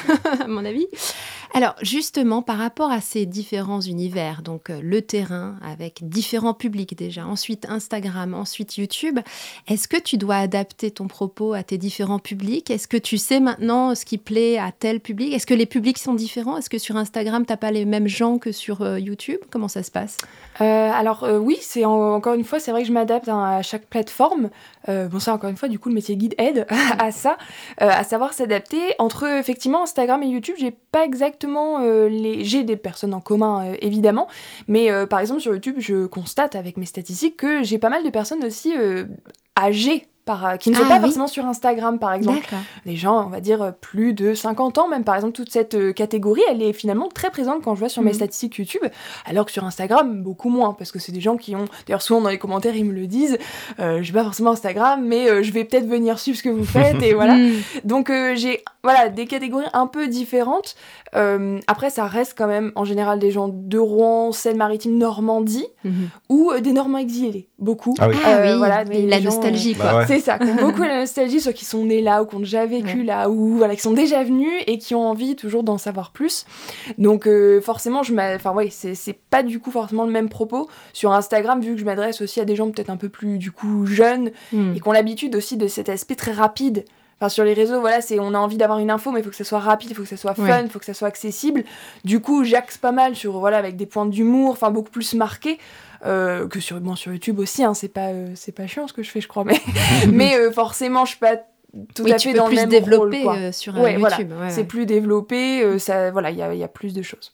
[0.40, 0.86] à mon avis.
[1.54, 6.96] Alors, justement, par rapport à ces différents univers, donc euh, le terrain avec différents publics
[6.96, 9.20] déjà, ensuite Instagram, ensuite YouTube,
[9.68, 12.70] est-ce que tu dois adapter ton propos à tes différents publics?
[12.70, 15.34] Est-ce que tu sais maintenant ce qui plaît à tel public?
[15.34, 16.56] Est-ce que les publics sont différents?
[16.56, 19.40] Est-ce que sur Instagram, tu n'as pas les mêmes gens que sur euh, YouTube?
[19.50, 20.16] Comment ça se passe?
[20.62, 23.84] Euh, Alors oui, c'est encore une fois, c'est vrai que je m'adapte hein, à chaque
[23.86, 24.48] plateforme.
[24.88, 26.66] bon ça, encore une fois, du coup, le métier guide aide
[26.98, 27.36] à ça,
[27.76, 28.80] à savoir s'adapter.
[28.98, 32.44] Entre effectivement Instagram et YouTube, j'ai pas exactement les...
[32.44, 34.28] J'ai des personnes en commun, évidemment,
[34.68, 38.10] mais par exemple sur YouTube, je constate avec mes statistiques que j'ai pas mal de
[38.10, 38.74] personnes aussi
[39.58, 42.46] âgées par, qui ne sont ah pas forcément sur Instagram, par exemple.
[42.86, 45.92] Les gens, on va dire, plus de 50 ans, même par exemple, toute cette euh,
[45.92, 48.16] catégorie, elle est finalement très présente quand je vois sur mes mhm.
[48.16, 48.82] statistiques YouTube,
[49.26, 52.20] alors que sur Instagram, beaucoup moins, parce que c'est des gens qui ont, d'ailleurs souvent
[52.20, 53.38] dans les commentaires, ils me le disent,
[53.78, 56.48] euh, je vais pas forcément Instagram, mais euh, je vais peut-être venir suivre ce que
[56.48, 57.36] vous faites, et voilà.
[57.36, 57.60] Mhm.
[57.84, 60.74] Donc euh, j'ai, voilà, des catégories un peu différentes.
[61.12, 66.08] après, ça reste quand même, en général, des gens de Rouen, Seine-Maritime, Normandie, mhm.
[66.28, 67.94] ou des Normands exilés, beaucoup.
[67.98, 69.92] Ah oui, ah voilà, la nostalgie, quoi.
[69.92, 72.34] Bah c'est ça, qui ont beaucoup la nostalgie, soit qui sont nés là ou qui
[72.34, 75.62] ont déjà vécu là, ou voilà, qui sont déjà venus et qui ont envie toujours
[75.62, 76.44] d'en savoir plus.
[76.98, 81.12] Donc euh, forcément, je enfin ouais, c'est pas du coup forcément le même propos sur
[81.12, 83.86] Instagram, vu que je m'adresse aussi à des gens peut-être un peu plus du coup
[83.86, 84.74] jeunes hmm.
[84.76, 86.84] et qui ont l'habitude aussi de cet aspect très rapide.
[87.22, 89.30] Enfin, sur les réseaux, voilà, c'est on a envie d'avoir une info, mais il faut
[89.30, 91.06] que ça soit rapide, il faut que ça soit fun, il faut que ça soit
[91.06, 91.62] accessible.
[92.04, 95.58] Du coup, j'axe pas mal sur voilà avec des points d'humour, enfin beaucoup plus marqués.
[96.02, 99.10] Que sur, bon, sur YouTube aussi, hein, c'est pas, c'est pas chiant ce que je
[99.10, 99.60] fais, je crois, mais,
[100.10, 101.36] mais forcément, je suis pas
[101.94, 104.32] tout à fait dans le même développé rôle, sur YouTube.
[104.48, 107.32] c'est plus développé, ça, voilà, il y a, y a plus de choses.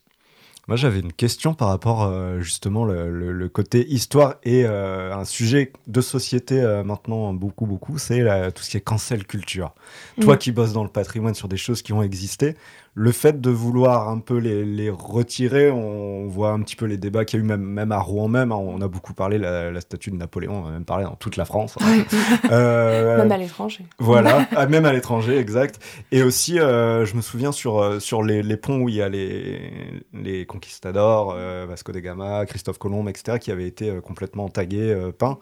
[0.69, 5.25] Moi, j'avais une question par rapport euh, justement le, le, côté histoire et euh, un
[5.25, 9.75] sujet de société euh, maintenant beaucoup beaucoup, c'est tout ce qui est cancel culture.
[10.21, 10.39] Toi mm.
[10.39, 12.55] qui bosses dans le patrimoine sur des choses qui ont existé,
[12.99, 16.97] le fait de vouloir un peu les, les, retirer, on voit un petit peu les
[16.97, 18.51] débats qu'il y a eu même, même à Rouen même.
[18.51, 21.15] Hein, on a beaucoup parlé la, la statue de Napoléon, on a même parlé dans
[21.15, 21.77] toute la France.
[22.51, 23.87] euh, même à l'étranger.
[24.01, 25.81] Voilà, ah, même à l'étranger, exact.
[26.11, 29.03] Et aussi, euh, je me souviens sur, euh, sur les, les, ponts où il y
[29.03, 34.49] a les, les conquistadors, euh, Vasco de Gama, Christophe Colomb, etc., qui avaient été complètement
[34.49, 35.39] tagués, peints.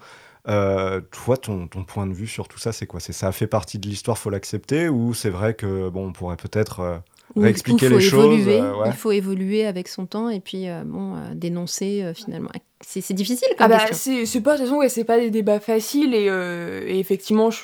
[0.49, 3.01] Euh, toi, ton, ton, point de vue sur tout ça, c'est quoi?
[3.01, 6.37] C'est ça fait partie de l'histoire, faut l'accepter, ou c'est vrai que bon, on pourrait
[6.37, 7.03] peut-être
[7.37, 8.47] réexpliquer les choses.
[8.49, 12.51] Euh, Il faut évoluer avec son temps et puis euh, bon, euh, dénoncer finalement.
[12.83, 15.61] C'est difficile comme ah bah, C'est pas, de toute façon, ouais, c'est pas des débats
[15.61, 17.59] faciles et, et effectivement, je,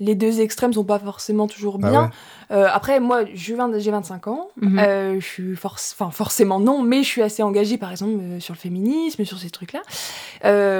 [0.00, 2.10] les deux extrêmes sont pas forcément toujours bah bien.
[2.48, 5.20] après, moi, j'ai 25 ans, mhm.
[5.20, 9.24] je suis enfin forcément non, mais je suis assez engagée par exemple sur le féminisme,
[9.24, 9.82] sur ces trucs-là.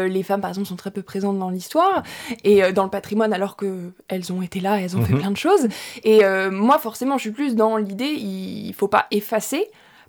[0.06, 2.02] les femmes, par exemple, sont très peu présentes dans l'histoire
[2.44, 5.20] et dans le patrimoine alors qu'elles ont été là, elles ont fait mhm.
[5.20, 5.68] plein de choses.
[6.02, 9.68] Et moi, forcément, je suis plus dans l'idée il faut pas effacer.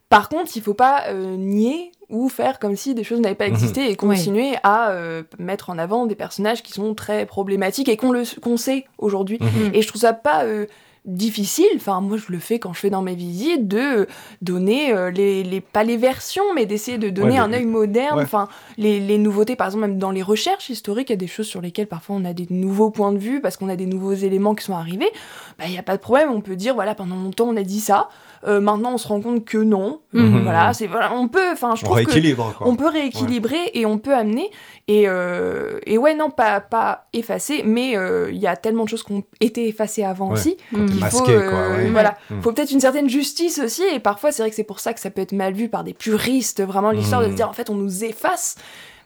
[0.09, 3.47] Par contre, il faut pas euh, nier ou faire comme si des choses n'avaient pas
[3.47, 3.53] mhm.
[3.53, 7.97] existé et continuer à euh, mettre en avant des personnages qui sont très problématiques et
[7.97, 9.39] qu'on le qu'on sait aujourd'hui.
[9.41, 9.71] Mhm.
[9.73, 10.65] Et je trouve ça pas euh,
[11.05, 14.07] difficile, enfin moi je le fais quand je fais dans mes visites, de
[14.41, 18.99] donner les, les, pas les versions, mais d'essayer de donner un œil moderne, enfin les,
[18.99, 21.59] les, nouveautés, par exemple même dans les recherches historiques, il y a des choses sur
[21.59, 24.53] lesquelles parfois on a des nouveaux points de vue parce qu'on a des nouveaux éléments
[24.53, 25.09] qui sont arrivés,
[25.57, 27.63] bah, il n'y a pas de problème, on peut dire voilà pendant longtemps on a
[27.63, 28.09] dit ça,
[28.47, 29.99] euh, maintenant, on se rend compte que non.
[30.13, 30.41] Mhm.
[30.43, 31.51] Voilà, c'est voilà, on peut.
[31.51, 34.49] Enfin, je on trouve que on peut rééquilibrer et on peut amener.
[34.87, 38.89] Et, euh, et ouais, non, pas pas effacer, mais euh, il y a tellement de
[38.89, 40.57] choses qui ont été effacées avant aussi.
[40.95, 42.41] Il faut, quoi, voilà, mhm.
[42.41, 43.83] faut peut-être une certaine justice aussi.
[43.93, 45.83] Et parfois, c'est vrai que c'est pour ça que ça peut être mal vu par
[45.83, 46.61] des puristes.
[46.61, 47.35] Vraiment, l'histoire de se mhm.
[47.35, 48.55] dire en fait, on nous efface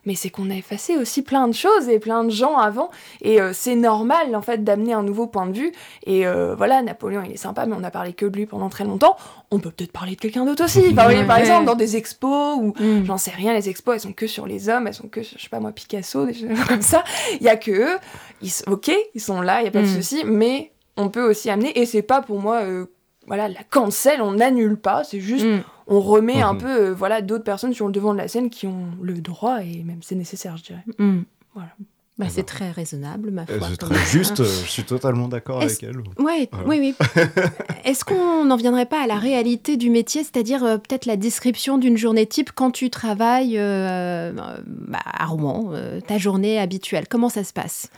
[0.06, 2.90] mais c'est qu'on a effacé aussi plein de choses et plein de gens avant.
[3.22, 5.72] Et euh, c'est normal, en fait, d'amener un nouveau point de vue.
[6.06, 8.70] Et euh, voilà, Napoléon, il est sympa, mais on a parlé que de lui pendant
[8.70, 9.18] très longtemps.
[9.52, 10.94] On peut peut-être parler de quelqu'un d'autre aussi.
[10.94, 13.06] par exemple, dans des expos, ou mm.
[13.06, 15.30] j'en sais rien, les expos, elles sont que sur les hommes, elles sont que, je
[15.30, 17.04] sais pas moi, Picasso, des choses comme ça.
[17.40, 17.98] Il y a que eux.
[18.42, 19.96] Ils, ok, ils sont là, il n'y a pas de mm.
[19.96, 22.86] souci, mais on peut aussi amener, et c'est pas pour moi, euh,
[23.28, 25.46] voilà, la cancel, on n'annule pas, c'est juste...
[25.46, 26.62] Mm on remet un mhm.
[26.62, 29.62] peu euh, voilà d'autres personnes sur le devant de la scène qui ont le droit
[29.64, 31.22] et même c'est nécessaire je dirais mm.
[31.54, 31.70] voilà
[32.18, 33.58] bah, c'est très raisonnable, ma foi.
[33.70, 35.98] C'est très juste, euh, je suis totalement d'accord avec elle.
[36.18, 36.96] Ouais, Oui, oui.
[37.84, 41.78] Est-ce qu'on n'en viendrait pas à la réalité du métier, c'est-à-dire euh, peut-être la description
[41.78, 45.74] d'une journée type quand tu travailles bah, à Rouen,
[46.08, 47.90] ta journée habituelle Comment ça se passe?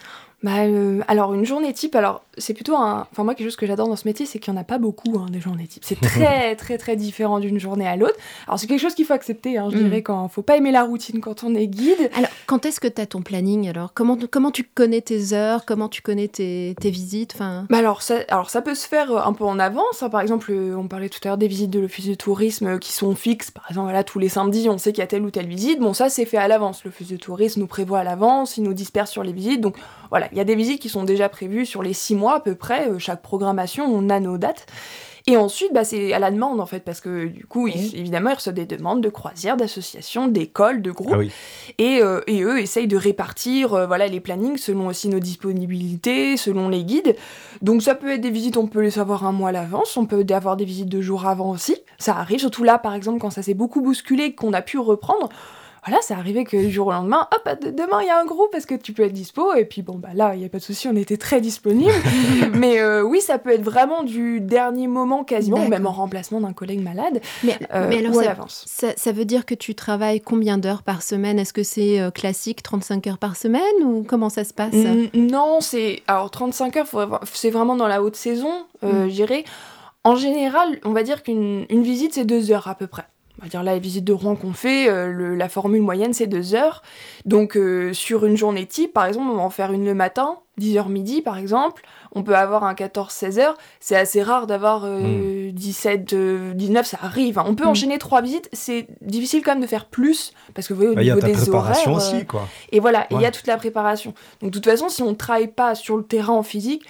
[0.44, 0.52] Bah,
[1.08, 3.96] alors une journée type, alors c'est plutôt un, enfin moi quelque chose que j'adore dans
[3.96, 5.84] ce métier, c'est qu'il y en a pas beaucoup hein, des journées type.
[5.84, 8.18] C'est très très très différent d'une journée à l'autre.
[8.46, 9.84] Alors c'est quelque chose qu'il faut accepter, hein, je mm.
[9.84, 12.12] dirais quand faut pas aimer la routine quand on est guide.
[12.16, 13.94] Alors quand est-ce que tu as ton planning alors?
[13.96, 15.66] Comment comment tu connais tes heures?
[15.66, 17.34] Comment tu connais tes, tes visites?
[17.34, 17.66] Enfin.
[17.72, 20.04] Bah alors ça alors ça peut se faire euh, un peu en avance.
[20.04, 20.10] Hein.
[20.12, 22.78] Par exemple, euh, on parlait tout à l'heure des visites de l'office de tourisme euh,
[22.78, 23.50] qui sont fixes.
[23.50, 25.80] Par exemple voilà tous les samedis, on sait qu'il y a telle ou telle visite.
[25.80, 26.84] Bon ça c'est fait à l'avance.
[26.86, 29.62] L'office de tourisme nous prévoit à l'avance, il nous disperse sur les visites.
[29.62, 29.76] Donc
[30.10, 32.40] voilà, il y a des visites qui sont déjà prévues sur les six mois à
[32.40, 32.90] peu près.
[32.90, 34.66] Euh, chaque programmation, on a nos dates.
[35.30, 38.36] Et ensuite, bah, c'est à la demande en fait, parce que du coup, évidemment, ils
[38.36, 41.18] reçoivent des demandes de croisières, d'associations, d'écoles, de groupes.
[41.20, 45.20] Ah et, euh, et, eux essayent de répartir euh, voilà, les plannings selon aussi nos
[45.20, 47.18] disponibilités, selon les guides.
[47.62, 50.06] Donc ça peut être des visites, on peut les savoir un mois à l'avance, on
[50.06, 51.76] peut avoir des visites deux jours avant aussi.
[52.00, 55.28] Ça arrive, surtout là, par exemple, quand ça s'est beaucoup bousculé, qu'on a pu reprendre
[55.88, 58.54] voilà, c'est arrivé que du jour au lendemain, hop, demain il y a un groupe,
[58.54, 59.54] est-ce que tu peux être dispo?
[59.54, 61.94] Et puis bon, bah là, il n'y a pas de souci, on était très disponible.
[62.54, 66.42] mais euh, oui, ça peut être vraiment du dernier moment quasiment, ou même en remplacement
[66.42, 67.22] d'un collègue malade.
[67.44, 71.40] Mais, euh, mais alors, ça, ça, veut dire que tu travailles combien d'heures par semaine?
[71.40, 74.74] Est-ce que c'est euh, classique 35 heures par semaine ou comment ça se passe?
[75.14, 76.04] Non, c'est.
[76.08, 79.08] Alors 35 heures, c'est vraiment dans la haute saison, mm.
[79.08, 79.46] je dirais.
[80.04, 83.06] En général, on va dire qu'une visite, c'est deux heures à peu près
[83.40, 86.56] on va dire la visite de Rouen qu'on fait, euh, la formule moyenne c'est deux
[86.56, 86.82] heures.
[87.26, 90.40] Donc euh, sur une journée type, par exemple, on va en faire une le matin,
[90.60, 96.14] 10h midi par exemple, on peut avoir un 14-16 heures, c'est assez rare d'avoir 17,
[96.14, 96.86] euh, 19, hmm.
[96.86, 97.38] ça arrive.
[97.38, 97.46] Hein.
[97.48, 97.70] On peut hmm.
[97.70, 100.96] enchaîner trois visites, c'est difficile quand même de faire plus, parce que vous voyez au
[100.96, 101.92] bah, niveau des horaires...
[101.92, 102.48] aussi quoi.
[102.72, 104.14] Et voilà, il y a toute la préparation.
[104.42, 106.86] Donc de toute façon, si on ne travaille pas sur le terrain en physique,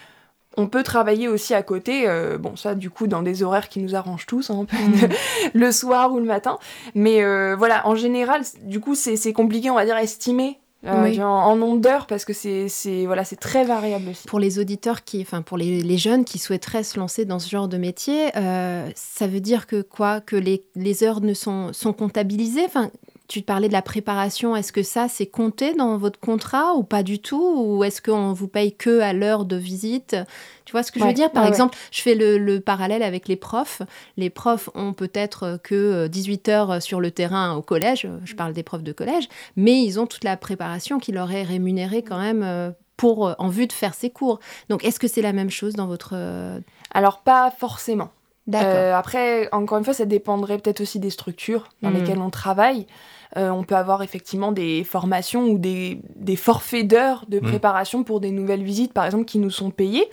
[0.58, 3.80] on peut travailler aussi à côté, euh, bon ça du coup dans des horaires qui
[3.80, 5.08] nous arrangent tous, hein, mm.
[5.54, 6.58] le soir ou le matin.
[6.96, 11.56] Mais euh, voilà, en général, du coup c'est compliqué, on va dire, estimer euh, en,
[11.56, 14.28] nombre d'heures parce que c'est voilà c'est très variable aussi.
[14.28, 17.67] Pour les auditeurs qui, enfin pour les, jeunes qui souhaiteraient se lancer dans ce genre
[17.67, 20.22] de métier, ça veut dire que quoi?
[20.22, 22.65] Que les, les heures ne sont, sont comptabilisées?
[22.65, 22.89] Enfin
[23.28, 24.56] tu parlais de la préparation.
[24.56, 27.54] Est-ce que ça, c'est compté dans votre contrat ou pas du tout?
[27.58, 30.16] Ou est-ce qu'on vous paye que à l'heure de visite?
[30.66, 31.32] Tu vois ce que je veux dire?
[31.32, 33.82] Par exemple, je fais le, parallèle avec les profs.
[34.16, 38.08] Les profs ont peut-être que 18 heures sur le terrain au collège.
[38.24, 39.28] Je parle des profs de collège.
[39.56, 43.34] Mais ils ont toute la préparation qui leur est rémunérée quand même euh, pour, euh,
[43.38, 44.40] en vue de faire ces cours.
[44.70, 46.12] Donc, est-ce que c'est la même chose dans votre...
[46.13, 46.60] Euh,
[46.92, 48.10] Alors, pas forcément.
[48.54, 51.96] Euh, après, encore une fois, ça dépendrait peut-être aussi des structures dans hmm.
[51.96, 52.88] lesquelles on travaille.
[53.36, 57.44] Euh, on peut avoir effectivement des formations ou des, des forfaits d'heures de hmm.
[57.44, 60.06] préparation pour des nouvelles visites, par exemple, qui nous sont payées.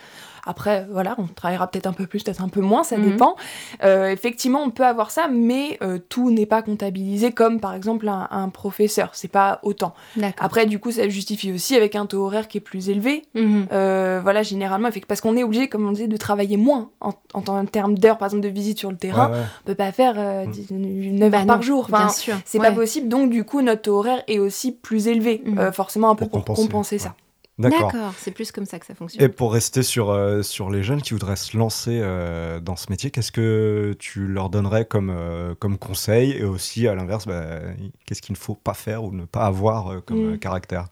[0.47, 3.11] Après, voilà, on travaillera peut-être un peu plus, peut-être un peu moins, ça mhm.
[3.11, 3.37] dépend.
[3.83, 8.09] Euh, effectivement, on peut avoir ça, mais euh, tout n'est pas comptabilisé comme par exemple
[8.09, 9.11] un, professeur.
[9.15, 9.95] C'est pas autant.
[10.39, 13.23] Après, du coup, ça justifie aussi avec un taux horaire qui est plus élevé.
[13.35, 13.67] Mhm.
[13.73, 17.65] Euh, voilà, généralement, parce qu'on est obligé, comme on disait, de travailler moins en, en,
[17.65, 19.31] termes d'heures, par exemple, de visite sur le terrain.
[19.31, 21.23] Ouais, On peut pas faire 9 mhm.
[21.23, 21.89] heures bah par jour.
[21.91, 22.09] Enfin,
[22.45, 23.09] c'est pas possible.
[23.09, 26.99] Donc, du coup, notre taux horaire est aussi plus élevé, forcément un peu pour, compenser
[26.99, 27.15] ça.
[27.57, 29.23] D'accord, c'est plus comme ça que ça fonctionne.
[29.23, 32.91] Et pour rester sur, euh, sur les jeunes qui voudraient se lancer euh, dans ce
[32.91, 37.61] métier, qu'est-ce que tu leur donnerais comme, euh, comme conseil Et aussi, à l'inverse, bah,
[38.07, 40.39] qu'est-ce qu'il ne faut pas faire ou ne pas avoir comme mm.
[40.39, 40.89] caractère?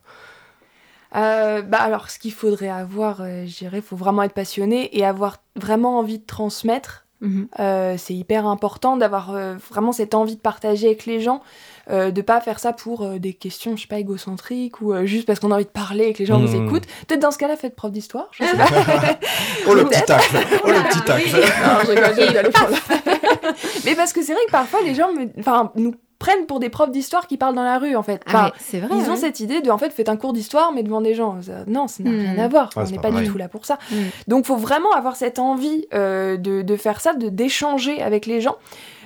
[1.12, 5.42] Bah alors, ce qu'il faudrait avoir, je dirais, il faut vraiment être passionné et avoir
[5.56, 7.06] vraiment envie de transmettre.
[7.22, 7.98] Mm-hmm.
[7.98, 9.32] c'est hyper important d'avoir
[9.70, 11.40] vraiment cette envie de partager avec les gens.
[11.90, 15.04] Euh, de pas faire ça pour euh, des questions, je sais pas, égocentriques ou euh,
[15.04, 16.66] juste parce qu'on a envie de parler et que les gens nous hmm.
[16.66, 16.86] écoutent.
[17.08, 18.64] Peut-être dans ce cas-là, faites prof d'histoire, je sais pas.
[19.66, 21.02] oh le petit tacle Oh le petit
[22.32, 22.50] tacle
[23.84, 25.28] Mais parce que c'est vrai que parfois les gens me...
[25.40, 28.22] enfin, nous prennent pour des profs d'histoire qui parlent dans la rue en fait.
[28.32, 28.96] Ah, c'est vrai.
[28.96, 31.38] Ils ont cette idée de en fait faites un cours d'histoire mais devant des gens.
[31.66, 32.70] Non, ça n'a rien à voir.
[32.76, 33.78] on n'est pas, du tout là pour ça.
[33.90, 34.10] Donc, hmm.
[34.28, 38.56] Donc faut vraiment avoir cette envie de, de, faire ça, de d'échanger avec les gens.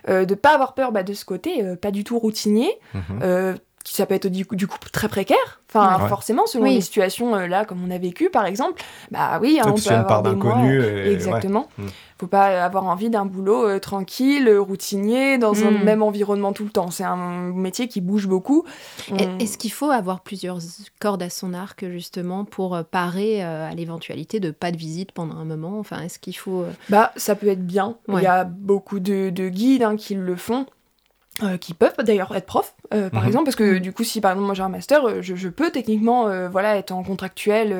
[0.09, 2.70] Euh, de pas avoir peur bah, de ce côté, euh, pas du tout routinier,
[3.22, 5.61] euh, qui ça peut être du coup, du coup très précaire.
[5.68, 9.66] Enfin, forcément, selon les situations là, comme on a vécu, par exemple, bah oui, hein,
[9.66, 10.64] on peut avoir des mois.
[10.64, 11.68] Exactement.
[11.76, 11.87] Mm.
[12.18, 15.85] Faut pas avoir envie d'un boulot tranquille, routinier, dans un mm.
[15.85, 16.90] même environnement tout le temps.
[16.90, 18.64] C'est un métier qui bouge beaucoup.
[19.38, 20.59] Est-ce qu'il faut avoir plusieurs
[20.98, 25.44] cordes à son arc justement pour parer à l'éventualité de pas de visite pendant un
[25.44, 25.79] moment?
[25.79, 27.96] Enfin, est-ce qu'il faut Bah, ça peut être bien.
[28.09, 30.66] Il y a beaucoup de, guides hein, qui le font.
[31.42, 33.27] Euh, qui peuvent d'ailleurs être profs, euh, par mhm.
[33.27, 33.81] exemple, parce que mhm.
[33.81, 36.92] du coup, si par exemple moi j'ai un master, euh, je, peux techniquement voilà, être
[36.92, 37.75] en contractuel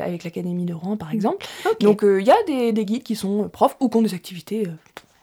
[0.00, 1.46] avec l'Académie de Rouen, par exemple.
[1.80, 4.68] Donc il y a des, des, guides qui sont profs ou qui ont des activités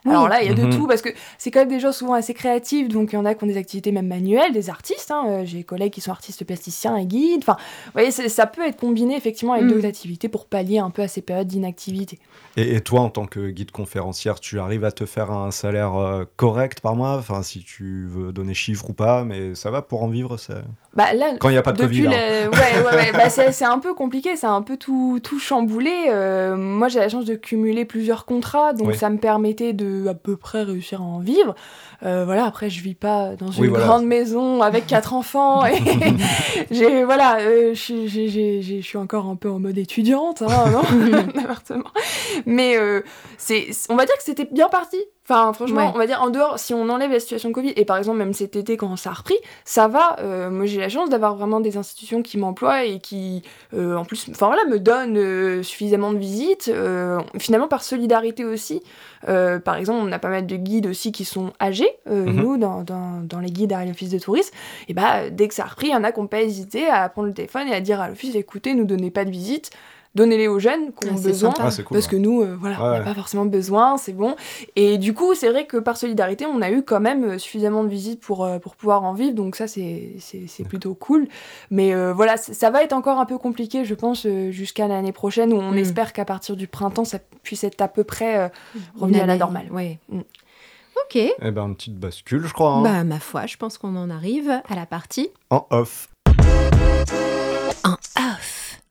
[0.05, 0.75] alors là, il y a de mhm.
[0.75, 3.25] tout, parce que c'est quand même des gens souvent assez créatifs, donc il y en
[3.25, 5.11] a qui ont des activités même manuelles, des artistes.
[5.11, 7.41] Hein, euh, j'ai des collègues qui sont artistes plasticiens et guides.
[7.43, 9.69] Enfin, vous voyez, ça peut être combiné effectivement avec mm.
[9.69, 12.17] d'autres activités pour pallier un peu à ces périodes d'inactivité.
[12.57, 16.25] Et, toi, en tant que guide conférencière, tu arrives à te faire un salaire euh,
[16.35, 17.15] correct par mois?
[17.17, 20.55] Enfin, si tu veux donner chiffre ou pas, mais ça va pour en vivre ça...
[20.93, 22.07] bah, là, Quand il n'y a pas de Covid.
[22.07, 22.11] Hein.
[22.11, 23.11] Ouais, ouais, ouais.
[23.13, 26.07] bah, c'est un peu compliqué, c'est un peu tout, tout chamboulé.
[26.09, 30.13] Euh, moi, j'ai la chance de cumuler plusieurs contrats, donc ça me permettait de à
[30.13, 31.55] peu près réussir à en vivre.
[32.03, 35.65] Euh, voilà, après, je vis pas dans une grande maison avec quatre enfants.
[35.65, 35.77] Et
[36.71, 37.37] j'ai, voilà,
[37.73, 40.81] je suis encore un peu en mode étudiante, hein,
[42.45, 43.01] Mais euh,
[43.37, 44.97] c'est, on va dire que c'était bien parti.
[45.29, 47.95] Enfin, franchement, on va dire en dehors, si on enlève la situation Covid, et par
[47.97, 50.17] exemple, même cet été, quand ça a repris, ça va.
[50.19, 54.03] Euh, moi, j'ai la chance d'avoir vraiment des institutions qui m'emploient et qui, euh, en
[54.03, 56.71] plus, enfin voilà, me donnent euh, suffisamment de visites.
[57.39, 58.81] finalement, par solidarité aussi.
[59.25, 62.31] par exemple, on a pas mal de guides aussi qui sont âgés, mhm.
[62.31, 64.53] nous, dans, dans, dans, les guides à l'office de tourisme.
[64.89, 66.89] Et bah, dès que ça a repris, il y en a qui n'ont pas hésité
[66.89, 69.71] à prendre le téléphone et à dire à l'office écoutez, nous donnez pas de visite
[70.15, 73.01] donnez-les aux jeunes qui ont ah, besoin, ah, parce que nous, euh, voilà, on n'a
[73.01, 74.35] pas forcément besoin, c'est bon.
[74.75, 77.83] Et du coup, c'est vrai que par solidarité, on a eu quand même euh, suffisamment
[77.83, 81.27] de visites pour, euh, pour pouvoir en vivre, donc ça, c'est plutôt cool.
[81.69, 85.57] Mais voilà, ça va être encore un peu compliqué, je pense, jusqu'à l'année prochaine, où
[85.57, 85.77] on mm.
[85.77, 88.51] espère qu'à partir du printemps, ça puisse être à peu près
[88.97, 89.67] revenu à la normale.
[89.71, 89.99] Ouais.
[90.09, 90.21] Mm.
[91.05, 91.15] Ok.
[91.15, 92.73] Eh ben, une petite bascule, je crois.
[92.73, 92.81] Hein.
[92.83, 95.29] Bah, ma foi, je pense qu'on en arrive à la partie.
[95.49, 96.09] En off.
[97.83, 98.40] En off.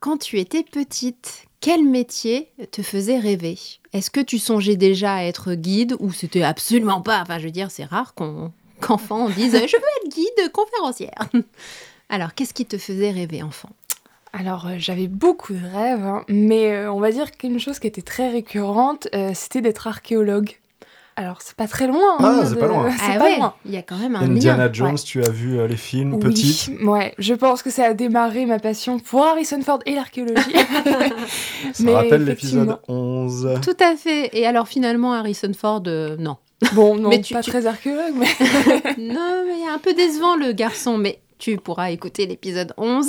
[0.00, 3.58] Quand tu étais petite, quel métier te faisait rêver?
[3.92, 7.20] Est-ce que tu songeais déjà à être guide ou c'était absolument pas?
[7.20, 11.28] Enfin, je veux dire, c'est rare qu'enfant on dise je veux être guide conférencière.
[12.08, 13.68] Alors, qu'est-ce qui te faisait rêver enfant?
[14.32, 18.30] Alors, j'avais beaucoup de rêves, hein, mais on va dire qu'une chose qui était très
[18.30, 20.56] récurrente, c'était d'être archéologue.
[21.20, 22.16] Alors, c'est pas très loin.
[22.18, 22.88] Ah, hein, c'est pas loin.
[23.02, 23.54] Ah pas loin.
[23.66, 26.20] Il y a quand même un Indiana Jones, tu as vu euh, les films oui,
[26.20, 30.54] petite Ouais, je pense que ça a démarré ma passion pour Harrison Ford et l'archéologie.
[31.74, 33.61] ça rappelle l'épisode 11.
[33.61, 34.30] Tout à fait.
[34.33, 36.38] Et alors, finalement, Harrison Ford, euh, non.
[36.72, 38.28] Bon, non, mais tu, pas très archéologue, mais...
[38.96, 43.09] non, mais un peu décevant, le garçon, mais tu pourras écouter l'épisode 11.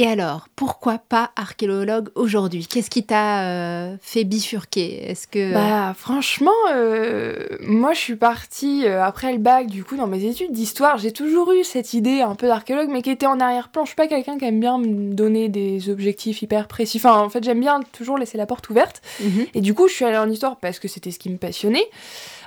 [0.00, 2.68] Et alors, pourquoi pas archéologue aujourd'hui?
[2.68, 5.10] Qu'est-ce qui t'a euh, fait bifurquer?
[5.10, 9.96] Est-ce que Bah franchement, euh, moi je suis partie euh, après le bac du coup
[9.96, 13.26] dans mes études d'histoire, j'ai toujours eu cette idée un peu d'archéologue mais qui était
[13.26, 13.84] en arrière-plan.
[13.86, 16.98] Je suis pas quelqu'un qui aime bien me donner des objectifs hyper précis.
[16.98, 19.02] Enfin, en fait, j'aime bien toujours laisser la porte ouverte.
[19.20, 19.46] Mhm.
[19.54, 21.88] Et du coup, je suis allée en histoire parce que c'était ce qui me passionnait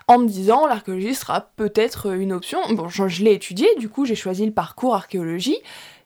[0.08, 2.60] en me disant l'archéologie sera peut-être une option.
[2.72, 5.58] Bon, je, je l'ai étudié, du coup j'ai choisi le parcours archéologie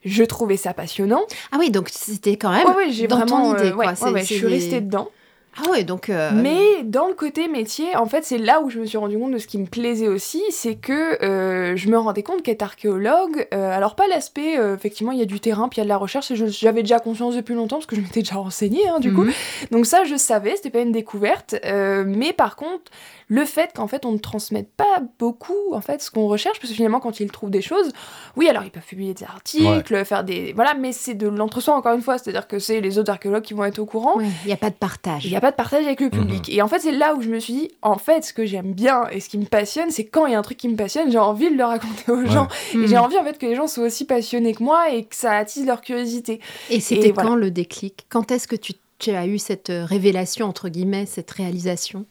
[0.06, 1.24] je trouvais ça passionnant.
[1.52, 3.72] Ah oui, donc c'était quand même ouais, j'ai dans vraiment, ton idée.
[3.72, 3.94] Euh, quoi.
[3.94, 5.10] je suis restée dedans.
[5.58, 6.10] Ah ouais, donc.
[6.10, 9.18] Euh, Mais dans le côté métier, en fait, c'est là où je me suis rendu
[9.18, 12.62] compte de ce qui me plaisait aussi, c'est que euh, je me rendais compte qu'être
[12.62, 15.90] archéologue, alors pas l'aspect, effectivement, il y a du terrain, puis il y a de
[15.90, 19.14] la recherche, j'avais déjà conscience depuis longtemps parce que je m'étais déjà renseignée, hein, du
[19.14, 19.24] coup.
[19.24, 19.34] Mhm.
[19.72, 21.56] Donc ça, je savais, c'était pas une découverte.
[21.64, 22.92] mais par contre,
[23.28, 26.70] le fait qu'en fait on ne transmette pas beaucoup en fait ce qu'on recherche parce
[26.70, 27.92] que finalement quand ils trouvent des choses
[28.36, 31.94] oui alors ils peuvent publier des articles faire des voilà mais c'est de l'entre-soi encore
[31.94, 32.18] une fois.
[32.18, 34.20] C'est-à-dire que c'est les autres archéologues qui vont être au courant.
[34.20, 35.26] Il n'y a pas de partage.
[35.26, 36.48] Il n'y a pas de partage avec le public.
[36.48, 36.56] Mhm.
[36.56, 38.74] et en fait c'est là où je me suis dit en fait ce que j'aime
[38.74, 40.76] bien et ce qui me passionne c'est quand il y a un truc qui me
[40.76, 42.48] passionne j'ai envie de le raconter aux gens.
[42.74, 43.04] Et j'ai mhm.
[43.04, 45.66] envie en fait que les gens soient aussi passionnés que moi et que ça attise
[45.66, 46.40] leur curiosité.
[46.70, 48.06] Et c'était quand le déclic?
[48.10, 52.06] Quand est-ce que tu tu as eu cette euh, révélation, entre guillemets, cette réalisation?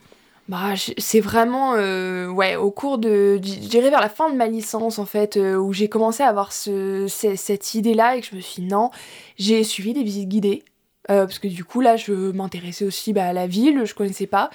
[0.48, 3.40] Bah, c'est vraiment euh, ouais, au cours de.
[3.42, 6.52] J'irai vers la fin de ma licence, en fait, euh, où j'ai commencé à avoir
[6.52, 8.90] ce, cette idée-là et que je me suis dit non,
[9.38, 10.62] j'ai suivi des visites guidées.
[11.10, 14.26] Euh, parce que du coup, là, je m'intéressais aussi bah, à la ville, je connaissais
[14.26, 14.50] pas.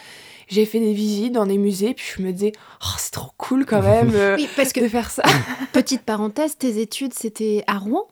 [0.47, 3.67] J'ai fait des visites dans des musées, puis je me disais, oh, c'est trop cool
[3.67, 4.11] quand même
[4.55, 5.21] parce que, de faire ça.
[5.73, 8.07] Petite parenthèse, tes études, c'était à Rouen?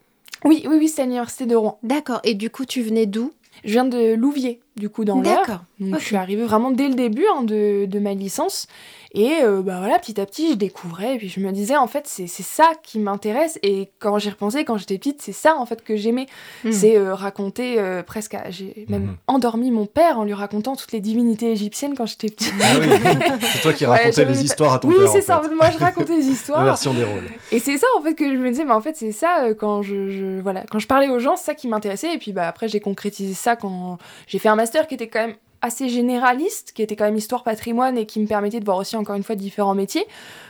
[0.45, 1.79] Oui, oui, oui, c'était à l'université de Rouen.
[1.81, 3.31] D'accord, et du coup, tu venais d'où?
[3.63, 5.63] Je viens de Louviers du coup dans l'air.
[5.79, 8.67] Donc je suis arrivée vraiment dès le début hein, de, de, ma licence
[9.13, 11.87] et euh, bah voilà petit à petit je découvrais et puis je me disais en
[11.87, 15.65] fait c'est ça qui m'intéresse et quand j'y repensais quand j'étais petite c'est ça en
[15.65, 16.25] fait que j'aimais
[16.63, 16.71] hmm.
[16.71, 19.17] c'est euh, raconter euh, presque j'ai même hmm.
[19.27, 22.53] endormi mon père en lui racontant toutes les divinités égyptiennes quand j'étais petite.
[22.61, 22.87] Ah oui.
[23.41, 25.03] c'est toi qui racontais les histoires à ton oui, père.
[25.05, 26.59] Oui c'est ça moi je racontais les histoires.
[26.59, 27.29] La version des rôles.
[27.51, 29.83] Et c'est ça en fait que je me disais mais en fait c'est ça quand
[29.83, 32.47] je, je, voilà quand je parlais aux gens c'est ça qui m'intéressait et puis bah
[32.47, 36.81] après j'ai concrétisé ça quand j'ai fait un qui était quand même assez généraliste, qui
[36.81, 39.35] était quand même histoire patrimoine et qui me permettait de voir aussi encore une fois
[39.35, 40.05] différents métiers.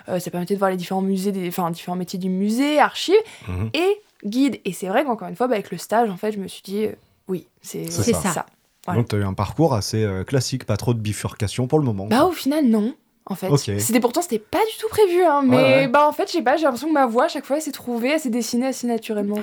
[0.09, 3.15] Euh, ça permettait de voir les différents musées, des, enfin différents métiers du musée, archives
[3.47, 3.69] mhm.
[3.73, 4.59] et guide.
[4.65, 6.61] Et c'est vrai qu'encore une fois, bah, avec le stage, en fait, je me suis
[6.63, 6.91] dit, euh,
[7.27, 8.45] oui, c'est ça.
[8.93, 11.85] Donc tu as eu un parcours assez euh, classique, pas trop de bifurcation pour le
[11.85, 12.07] moment.
[12.07, 12.93] Bah au final non
[13.29, 13.79] en fait.
[13.79, 16.57] C'était pourtant c'était pas du tout prévu, hein, mais bah en fait je sais pas,
[16.57, 18.87] j'ai l'impression que ma voix à chaque fois elle s'est trouvée, elle s'est dessinée assez
[18.87, 19.37] naturellement.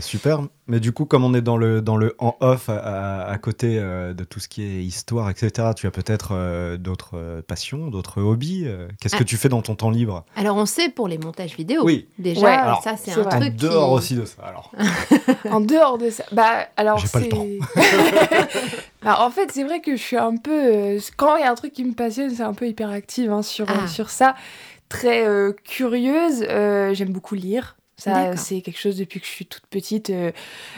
[0.00, 0.42] super.
[0.66, 4.14] Mais du coup comme on est dans le dans le en off à, côté euh,
[4.14, 8.22] de tout ce qui est histoire etc, tu as peut-être euh, d'autres euh, passions, d'autres
[8.22, 8.66] hobbies.
[9.00, 9.26] Qu'est-ce que ah.
[9.26, 10.24] tu fais dans ton temps libre?
[10.36, 11.82] Alors on sait pour les montages vidéo.
[11.84, 12.06] Oui.
[12.18, 13.42] Déjà ça c'est un truc.
[13.42, 14.70] En dehors aussi de ça alors.
[15.50, 17.46] en dehors de ça, bah alors j'ai pas le temps.
[19.02, 21.54] bah, en fait c'est vrai que je suis un peu quand il y a un
[21.54, 23.88] truc qui me passionne c'est un peu hyperactive Hein, sur, euh, ah.
[23.88, 24.34] sur ça.
[24.88, 27.76] Très euh, curieuse, euh, j'aime beaucoup lire.
[27.96, 30.10] Ça, c'est quelque chose depuis que je suis toute petite.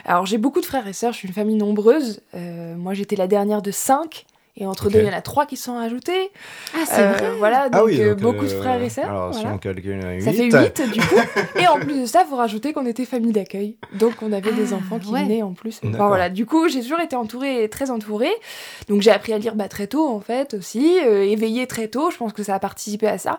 [0.04, 2.20] Alors, j'ai beaucoup de frères et sœurs, je suis une famille nombreuse.
[2.34, 4.26] moi, j'étais la dernière de cinq.
[4.54, 6.30] Et entre deux, il y en a trois qui sont ajoutés.
[6.74, 7.30] Ah, c'est vrai.
[7.38, 9.08] Voilà, ah donc, beaucoup de frères et sœurs.
[9.08, 10.20] Alors, si on calcule 8.
[10.20, 11.16] Ça fait 8, du coup.
[11.58, 13.78] et en plus de ça, il faut rajouter qu'on était famille d'accueil.
[13.94, 15.80] Donc, on avait des enfants qui venaient en plus.
[15.82, 18.32] Enfin, voilà, du coup, j'ai toujours été entourée, très entourée.
[18.88, 20.98] Donc, j'ai appris à lire bah, très tôt, en fait, aussi.
[21.02, 23.38] Euh, éveillée très tôt, je pense que ça a participé à ça.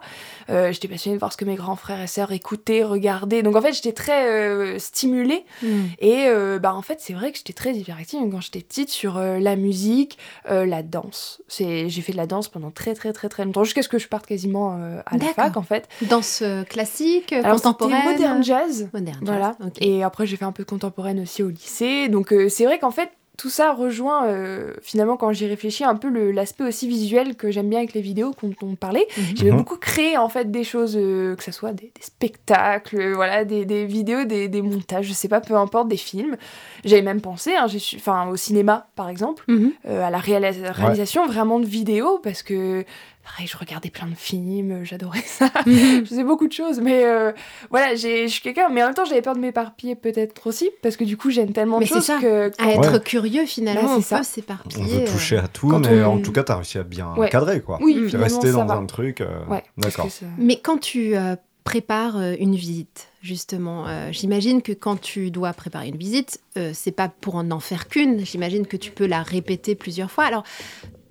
[0.49, 3.43] Euh, j'étais passionnée de voir ce que mes grands frères et sœurs écoutaient, regardaient.
[3.43, 5.45] Donc, en fait, j'étais très euh, stimulée.
[5.61, 5.83] Hmm.
[5.99, 6.25] Et,
[6.59, 10.17] bah, en fait, c'est vrai que j'étais très hyperactive quand j'étais petite sur la musique,
[10.49, 11.02] la danse
[11.47, 13.99] c'est, j'ai fait de la danse pendant très très très très longtemps, jusqu'à ce que
[13.99, 15.87] je parte quasiment euh, à la fac en fait.
[16.03, 18.89] Danse euh, classique, Alors, contemporaine moderne jazz.
[18.93, 19.27] Moderne jazz.
[19.27, 19.57] Voilà.
[19.79, 22.09] Et après j'ai fait un peu de contemporaine aussi au lycée.
[22.09, 25.95] Donc euh, c'est vrai qu'en fait tout ça rejoint euh, finalement quand j'y réfléchis un
[25.95, 29.07] peu l'aspect aussi visuel que j'aime bien avec les vidéos dont on parlait.
[29.17, 29.23] Mhm.
[29.35, 29.57] J'aimais mhm.
[29.57, 33.85] beaucoup créer en fait des choses, euh, que ce soit des, spectacles, voilà, des, des
[33.85, 36.37] vidéos, des, des, montages, je sais pas, peu importe, des films.
[36.85, 37.65] J'avais même pensé, hein,
[37.95, 39.71] enfin au cinéma par exemple, mhm.
[39.87, 42.85] euh, à la réalisation vraiment de vidéos parce que
[43.23, 45.49] pareil, je regardais plein de films, j'adorais ça.
[45.65, 47.31] je faisais beaucoup de choses, mais euh,
[47.69, 50.97] voilà, je suis quelqu'un, mais en même temps, j'avais peur de m'éparpiller peut-être aussi, parce
[50.97, 52.51] que du coup, j'aime tellement de choses que.
[52.61, 54.83] À être curieux, finalement, bah, on peut s'éparpiller.
[54.83, 57.61] On veut toucher à tout, mais en tout cas, tu as réussi à bien cadrer,
[57.61, 57.79] quoi.
[57.81, 59.21] Oui, tu resté dans un truc.
[59.21, 59.39] Euh,
[59.77, 60.07] d'accord.
[60.37, 63.85] Mais quand tu euh, prépares une visite, justement.
[64.11, 66.41] J'imagine que quand tu dois préparer une visite,
[66.73, 68.25] c'est pas pour en faire qu'une.
[68.25, 70.25] J'imagine que tu peux la répéter plusieurs fois.
[70.25, 70.43] Alors,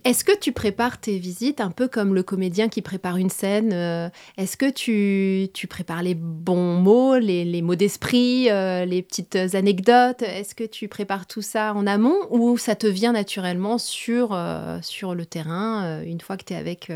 [0.04, 3.72] est-ce que tu prépares tes visites un peu comme le comédien qui prépare une scène
[3.72, 9.36] euh, Est-ce que tu, tu, prépares les bons mots, les, mots d'esprit, euh, les petites
[9.36, 10.22] anecdotes?
[10.22, 14.78] Est-ce que tu prépares tout ça en amont ou ça te vient naturellement sur, euh,
[14.82, 16.90] sur le terrain une fois que tu es avec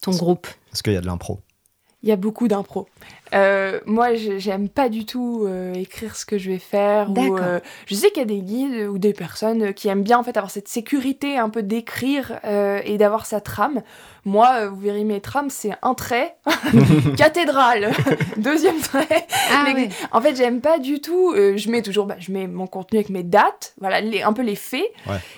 [0.00, 0.46] ton groupe?
[0.72, 1.40] Est-ce qu'il y a de l'impro?
[2.02, 2.88] Il y a beaucoup d'impro.
[3.34, 7.10] Euh, moi, j'aime pas du tout euh, écrire ce que je vais faire.
[7.10, 10.18] Ou, euh, je sais qu'il y a des guides ou des personnes qui aiment bien
[10.18, 12.38] en fait avoir cette sécurité un peu d'écrire
[12.84, 13.82] et d'avoir sa trame.
[14.24, 16.34] Moi, vous verrez mes trames, c'est un trait,
[17.16, 17.92] cathédrale,
[18.36, 19.26] deuxième trait.
[19.52, 19.64] Ah
[20.10, 21.32] en fait, j'aime pas du tout.
[21.34, 24.42] je mets toujours, bah, je mets mon contenu avec mes dates, voilà, les, un peu
[24.42, 24.90] les faits.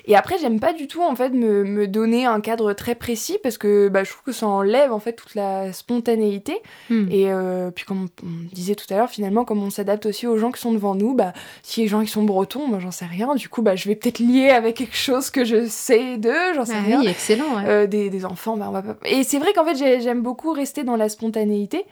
[0.07, 3.39] Et après, j'aime pas du tout en fait me, me, donner un cadre très précis
[3.43, 6.59] parce que bah, je trouve que ça enlève en fait toute la spontanéité.
[6.89, 7.09] Hmm.
[7.11, 7.31] Et
[7.79, 10.61] puis comme on disait tout à l'heure, finalement, comme on s'adapte aussi aux gens qui
[10.61, 13.49] sont devant nous, bah, si les gens qui sont bretons, moi j'en sais rien, du
[13.49, 16.73] coup, bah, je vais peut-être lier avec quelque chose que je sais d'eux, j'en sais
[16.73, 17.01] bah rien.
[17.01, 17.65] Oui, excellent.
[17.65, 18.97] Euh, des, des, enfants, bah, on va pas...
[19.07, 21.87] Et c'est vrai qu'en fait, j'aime beaucoup rester dans la spontanéité.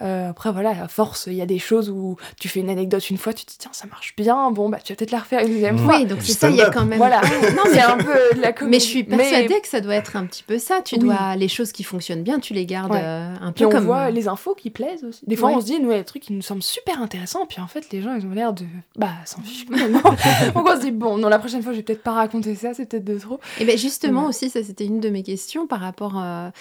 [0.00, 3.10] Euh, après, voilà, à force, il y a des choses où tu fais une anecdote
[3.10, 5.20] une fois, tu te dis, tiens, ça marche bien, bon, bah, tu vas peut-être la
[5.20, 5.96] refaire une deuxième fois.
[5.96, 6.98] Oui, donc c'est ça, il y a quand même.
[6.98, 7.20] Voilà,
[7.56, 8.70] non, c'est un peu de la comédie.
[8.72, 10.80] Mais je suis persuadée que ça doit être un petit peu ça.
[10.82, 13.80] Tu dois, les choses qui fonctionnent bien, tu les gardes euh, un peu puis on
[13.80, 15.24] voit les infos qui plaisent aussi.
[15.26, 17.00] Des fois, on se dit, nous, il y a des trucs qui nous semblent super
[17.00, 18.64] intéressants, puis en fait, les gens, ils ont l'air de.
[18.96, 19.66] Bah, s'en fichent
[20.54, 22.74] donc on se dit, bon, non, la prochaine fois, je vais peut-être pas raconter ça,
[22.74, 23.40] c'est peut-être de trop.
[23.60, 26.16] Et bien, justement, aussi, ça, c'était une de mes questions par rapport.
[26.16, 26.52] à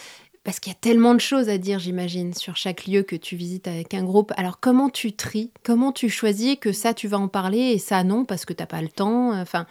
[0.43, 3.35] parce qu'il y a tellement de choses à dire, j'imagine, sur chaque lieu que tu
[3.35, 4.31] visites avec un groupe.
[4.37, 5.51] Alors comment tu tries?
[5.63, 8.61] Comment tu choisis que ça, tu vas en parler et ça, non, parce que tu
[8.61, 9.39] n'as pas le temps?
[9.39, 9.67] Enfin,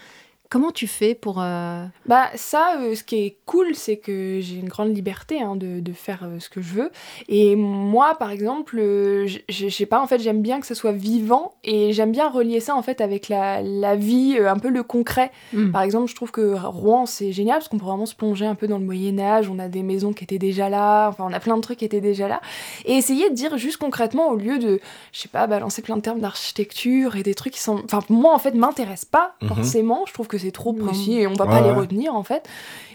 [0.51, 1.40] Comment tu fais pour...
[1.40, 5.55] Euh, bah ça, euh, ce qui est cool, c'est que j'ai une grande liberté hein,
[5.55, 6.90] de, de, faire euh, ce que je veux.
[7.28, 11.55] Et moi, par exemple, je sais pas, en fait, j'aime bien que ça soit vivant
[11.62, 15.30] et j'aime bien relier ça, en fait, avec la, la vie, un peu le concret.
[15.53, 15.70] Hmm.
[15.70, 18.57] Par exemple, je trouve que Rouen, c'est génial parce qu'on peut vraiment se plonger un
[18.57, 19.48] peu dans le Moyen-Âge.
[19.48, 21.84] On a des maisons qui étaient déjà là, enfin, on a plein de trucs qui
[21.84, 22.40] étaient déjà là.
[22.86, 24.80] Et essayer de dire juste concrètement, au lieu de,
[25.12, 27.82] je sais pas, balancer plein de termes d'architecture et des trucs qui sont...
[27.84, 29.48] Enfin, moi, en fait, m'intéressent pas mhm.
[29.48, 30.05] forcément.
[30.09, 32.49] Je trouve que c'est trop précis et on va pas les retenir en fait.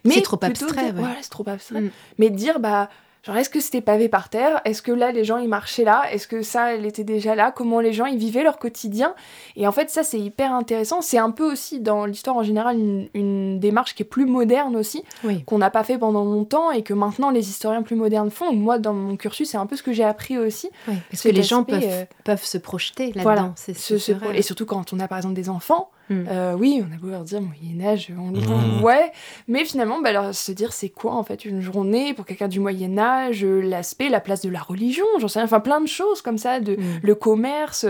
[0.04, 0.93] Mais c'est trop abstrait.
[1.22, 1.82] c'est trop abstrait.
[1.82, 1.89] Mm.
[2.20, 2.89] Mais dire bah
[3.26, 4.62] Genre, est-ce que c'était pavé par terre?
[4.66, 6.04] Est-ce que là, les gens, ils marchaient là?
[6.12, 7.52] Est-ce que ça, elle était déjà là?
[7.52, 9.16] Comment les gens, ils vivaient leur quotidien?
[9.56, 11.02] Et en fait, ça, c'est hyper intéressant.
[11.02, 12.78] C'est un peu aussi, dans l'histoire en général,
[13.16, 15.04] une, démarche qui est plus moderne aussi,
[15.48, 18.54] qu'on n'a pas fait pendant longtemps et que maintenant, les historiens plus modernes font.
[18.54, 20.70] moi, dans mon cursus, c'est un peu ce que j'ai appris aussi.
[20.86, 23.24] parce que les gens peuvent, euh, peuvent se projeter là-dedans.
[23.24, 26.24] Voilà, ce, et surtout quand on a, par exemple, des enfants, Mm.
[26.30, 28.32] Euh, oui, on a beau leur dire Moyen-Âge, on...
[28.32, 28.84] Mm.
[28.84, 29.12] ouais,
[29.47, 33.43] mais finalement, bah, se dire c'est quoi en fait une journée pour quelqu'un du Moyen-Âge,
[33.43, 36.60] l'aspect, la place de la religion, j'en sais rien, enfin plein de choses comme ça,
[36.60, 36.99] de, mm.
[37.01, 37.86] le commerce.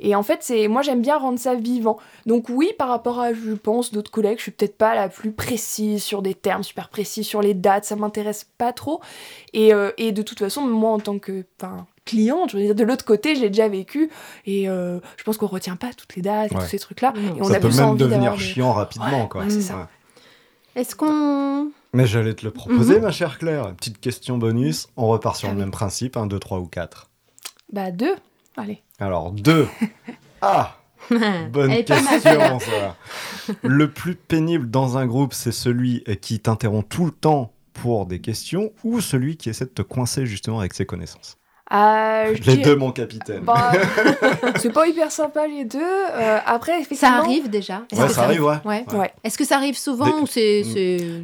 [0.00, 1.98] Et en fait, c'est moi j'aime bien rendre ça vivant.
[2.26, 5.32] Donc, oui, par rapport à, je pense, d'autres collègues, je suis peut-être pas la plus
[5.32, 9.00] précise sur des termes super précis, sur les dates, ça m'intéresse pas trop.
[9.52, 11.44] Et, euh, et de toute façon, moi en tant que
[12.08, 12.50] cliente.
[12.50, 14.10] Je veux dire, de l'autre côté, j'ai déjà vécu
[14.46, 17.12] et euh, je pense qu'on retient pas toutes les dates et tous ces trucs-là.
[17.16, 19.44] Et on ça a peut même devenir chiant rapidement, quoi.
[19.48, 19.88] c'est ça.
[20.74, 21.70] Est-ce qu'on.
[21.92, 23.02] Mais j'allais te le proposer, mhm.
[23.02, 23.74] ma chère Claire.
[23.74, 24.88] Petite question bonus.
[24.96, 27.10] On repart sur le même principe, 1, 2, 3 ou 4
[27.72, 28.14] Bah, 2.
[28.56, 28.82] Allez.
[29.00, 29.66] Alors, 2.
[30.42, 30.76] ah
[31.50, 32.96] Bonne question, ça.
[33.62, 38.20] Le plus pénible dans un groupe, c'est celui qui t'interrompt tout le temps pour des
[38.20, 41.38] questions ou celui qui essaie de te coincer justement avec ses connaissances
[41.72, 43.40] euh, les deux, mon capitaine.
[43.42, 43.72] Bah,
[44.56, 45.78] c'est pas hyper sympa les deux.
[45.80, 47.16] Euh, après, effectivement...
[47.16, 47.82] Ça arrive déjà.
[47.92, 48.56] Ouais, ça, arrive, ouais.
[48.64, 49.12] ouais.
[49.22, 50.62] Est-ce que ça arrive souvent ou c'est,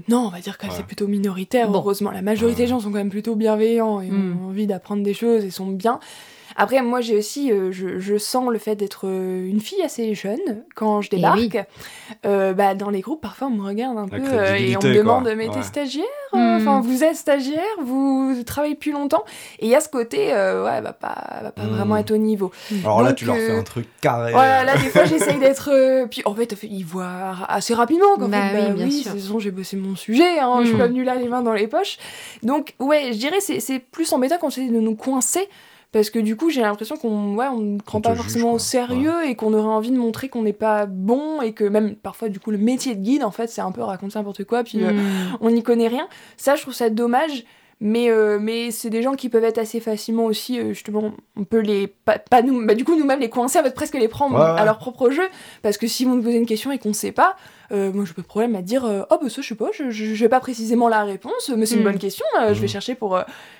[0.08, 2.10] Non, on va dire que c'est plutôt minoritaire, heureusement.
[2.10, 5.44] La majorité des gens sont quand même plutôt bienveillants et ont envie d'apprendre des choses
[5.44, 6.00] et sont bien.
[6.56, 10.14] Après, moi, j'ai aussi, euh, je, je, sens le fait d'être euh, une fille assez
[10.14, 11.66] jeune quand je eh débarque.
[12.24, 14.16] Euh, bah, dans les groupes, parfois, on me regarde un peu
[14.56, 16.56] et on me demande Mais t'es stagiaire hmm.
[16.56, 19.24] Enfin, vous êtes stagiaire Vous travaillez plus longtemps
[19.58, 21.98] Et il y a ce côté, ouais, va pas, va pas vraiment hmm.
[21.98, 22.52] être au niveau.
[22.84, 24.32] Alors là, tu leur fais un truc carré.
[24.32, 26.06] Voilà, là, des fois, j'essaye d'être.
[26.08, 29.40] Puis en fait, ils voient assez rapidement qu'en bah, fait, bah, oui, bien sûr.
[29.40, 30.90] j'ai bossé mon sujet, hein, je suis pas hmm.
[30.90, 31.98] venue là les mains dans les poches.
[32.42, 35.48] Donc, ouais, je dirais c'est plus embêtant quand essaie de nous coincer
[35.94, 39.24] parce que du coup j'ai l'impression qu'on ouais, on ne prend pas forcément au sérieux
[39.26, 42.40] et qu'on aurait envie de montrer qu'on n'est pas bon et que même parfois du
[42.40, 44.90] coup le métier de guide en fait c'est un peu raconter n'importe quoi puis euh,
[44.90, 45.38] hmm.
[45.40, 47.44] on n'y connaît rien ça je trouve ça dommage
[47.80, 51.44] Mais, euh, mais c'est des gens qui peuvent être assez facilement aussi, euh, justement, on
[51.44, 51.88] peut les.
[51.88, 54.64] Pas, pas nous, bah, du coup, nous-mêmes les coincer, en fait, presque les prendre à
[54.64, 55.28] leur propre jeu.
[55.60, 57.36] Parce que si vous nous posez une question et qu'on ne sait pas,
[57.72, 59.70] euh, moi, j'ai pas de problème à dire euh, Oh, bah ça, je sais pas,
[59.72, 61.84] je, je, vais pas précisément la réponse, mais c'est une mm.
[61.84, 62.68] bonne question, euh, je vais mm.
[62.68, 63.18] chercher pour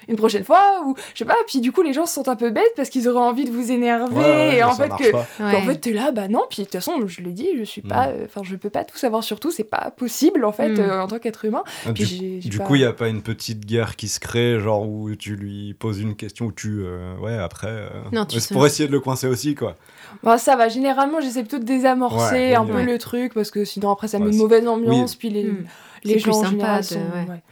[0.09, 1.37] une prochaine fois, ou je sais pas.
[1.47, 3.51] Puis du coup, les gens se sentent un peu bêtes parce qu'ils auraient envie de
[3.51, 6.75] vous énerver, et en fait, que, en fait, t'es là, bah non, puis de toute
[6.75, 8.25] façon, je l'ai dit, je suis pas, mm.
[8.25, 11.19] enfin, je peux pas tout savoir sur tout, c'est pas possible, en fait, en tant
[11.19, 11.65] qu'être humain.
[11.87, 14.87] Ah, du, du coup, il y a pas une petite guerre qui se crée, genre
[14.89, 16.85] où tu lui poses une question, où tu.
[17.21, 17.89] ouais, après.
[18.13, 19.77] non, tu pour essayer de le coincer aussi, quoi.
[20.23, 23.91] Bah, ça va, généralement, j'essaie plutôt de désamorcer un peu le truc, parce que sinon,
[23.91, 25.67] après, ça met une mauvaise ambiance, puis les, hmm.
[26.05, 27.01] les gens en général sont...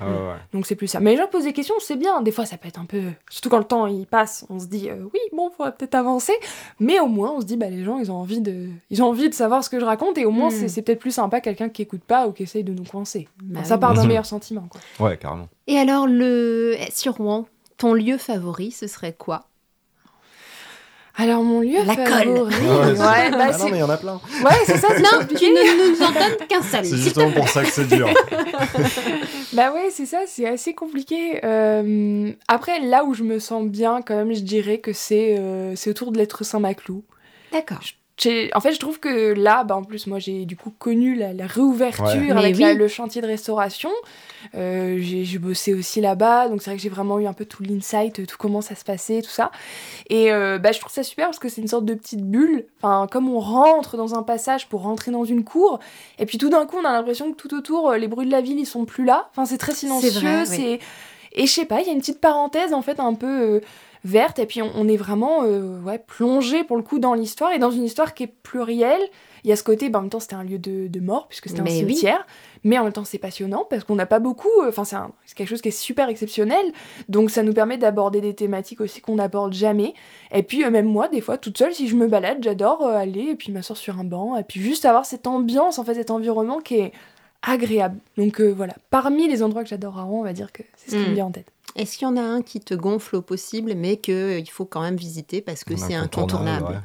[0.01, 1.01] Ah Donc c'est plus ça.
[1.01, 2.23] Mais les gens posent des questions, c'est bien.
[2.23, 3.03] Des fois, ça peut être un peu...
[3.31, 5.95] Surtout quand le temps, il passe, on se dit, euh, oui, bon, il faudrait peut-être
[5.95, 6.33] avancer.
[6.81, 9.07] Mais au moins, on se dit, bah, les gens, ils ont envie de, ils ont
[9.07, 10.85] envie de savoir ce que je raconte, et au moins, c'est hmm.
[10.85, 13.29] peut-être plus sympa quelqu'un qui écoute pas ou qui essaye de nous coincer.
[13.43, 14.81] Bah ça part d'un meilleur sentiment, quoi.
[15.07, 15.49] Ouais, carrément.
[15.67, 16.77] Et alors, le...
[16.93, 17.47] sur Rouen,
[17.77, 19.47] ton lieu favori, ce serait quoi?
[21.17, 22.25] Alors mon lieu la favori.
[22.25, 22.29] Colle.
[22.29, 24.21] Ouais, ouais bah, ah non mais il y en a plein.
[24.45, 24.89] Ouais c'est ça.
[24.99, 26.85] non tu ne nous en donnes qu'un seul.
[26.87, 28.09] C'est justement pour ça que c'est dur.
[29.53, 31.41] bah ouais c'est ça c'est assez compliqué.
[31.45, 35.75] Euh, après là où je me sens bien quand même je dirais que c'est euh,
[35.77, 37.05] c'est autour de l'être Saint-Maclou.
[37.53, 37.81] D'accord
[38.55, 41.47] en fait, je trouve que là, bah, en plus, moi, j'ai du coup connu la,
[41.47, 43.91] réouverture avec le chantier de restauration.
[44.55, 47.62] Euh, j'ai bossé aussi là-bas, donc c'est vrai que j'ai vraiment eu un peu tout
[47.62, 49.51] l'insight, tout comment ça se passait, tout ça.
[50.11, 52.66] Et euh, bah, je trouve ça super parce que c'est une sorte de petite bulle.
[52.83, 55.81] Enfin, comme on rentre dans un passage pour rentrer dans une cour,
[56.18, 58.33] et puis tout d'un coup, on a l'impression que tout autour, euh, les bruits de
[58.33, 59.29] la ville, ils sont plus là.
[59.31, 60.45] Enfin, c'est très silencieux.
[60.45, 60.81] C'est
[61.33, 63.61] Et je sais pas, il y a une petite parenthèse, en fait, un peu
[64.05, 67.59] verte, et puis on, est vraiment euh, ouais, plongé pour le coup dans l'histoire, et
[67.59, 69.03] dans une histoire qui est plurielle.
[69.45, 71.49] Il y a ce côté, bah, en même temps c'était un lieu de, mort, puisque
[71.49, 72.27] c'était un cimetière,
[72.63, 75.49] mais en même temps c'est passionnant, parce qu'on n'a pas beaucoup, euh, enfin c'est quelque
[75.49, 76.65] chose qui est super exceptionnel,
[77.09, 79.95] donc ça nous permet d'aborder des thématiques aussi qu'on n'aborde jamais.
[80.33, 83.31] Et puis euh, même moi, des fois, toute seule, si je me balade, j'adore aller,
[83.31, 86.11] et puis m'asseoir sur un banc, et puis juste avoir cette ambiance, en fait, cet
[86.11, 86.93] environnement qui est
[87.43, 87.99] agréable.
[88.16, 90.97] Donc voilà, parmi les endroits que j'adore à Rouen, on va dire que c'est ce
[90.97, 91.14] qui me hmm.
[91.14, 91.53] vient en tête.
[91.74, 94.66] Est-ce qu'il y en a un qui te gonfle au possible, mais qu'il euh, faut
[94.66, 96.82] quand même visiter parce que c'est incontournable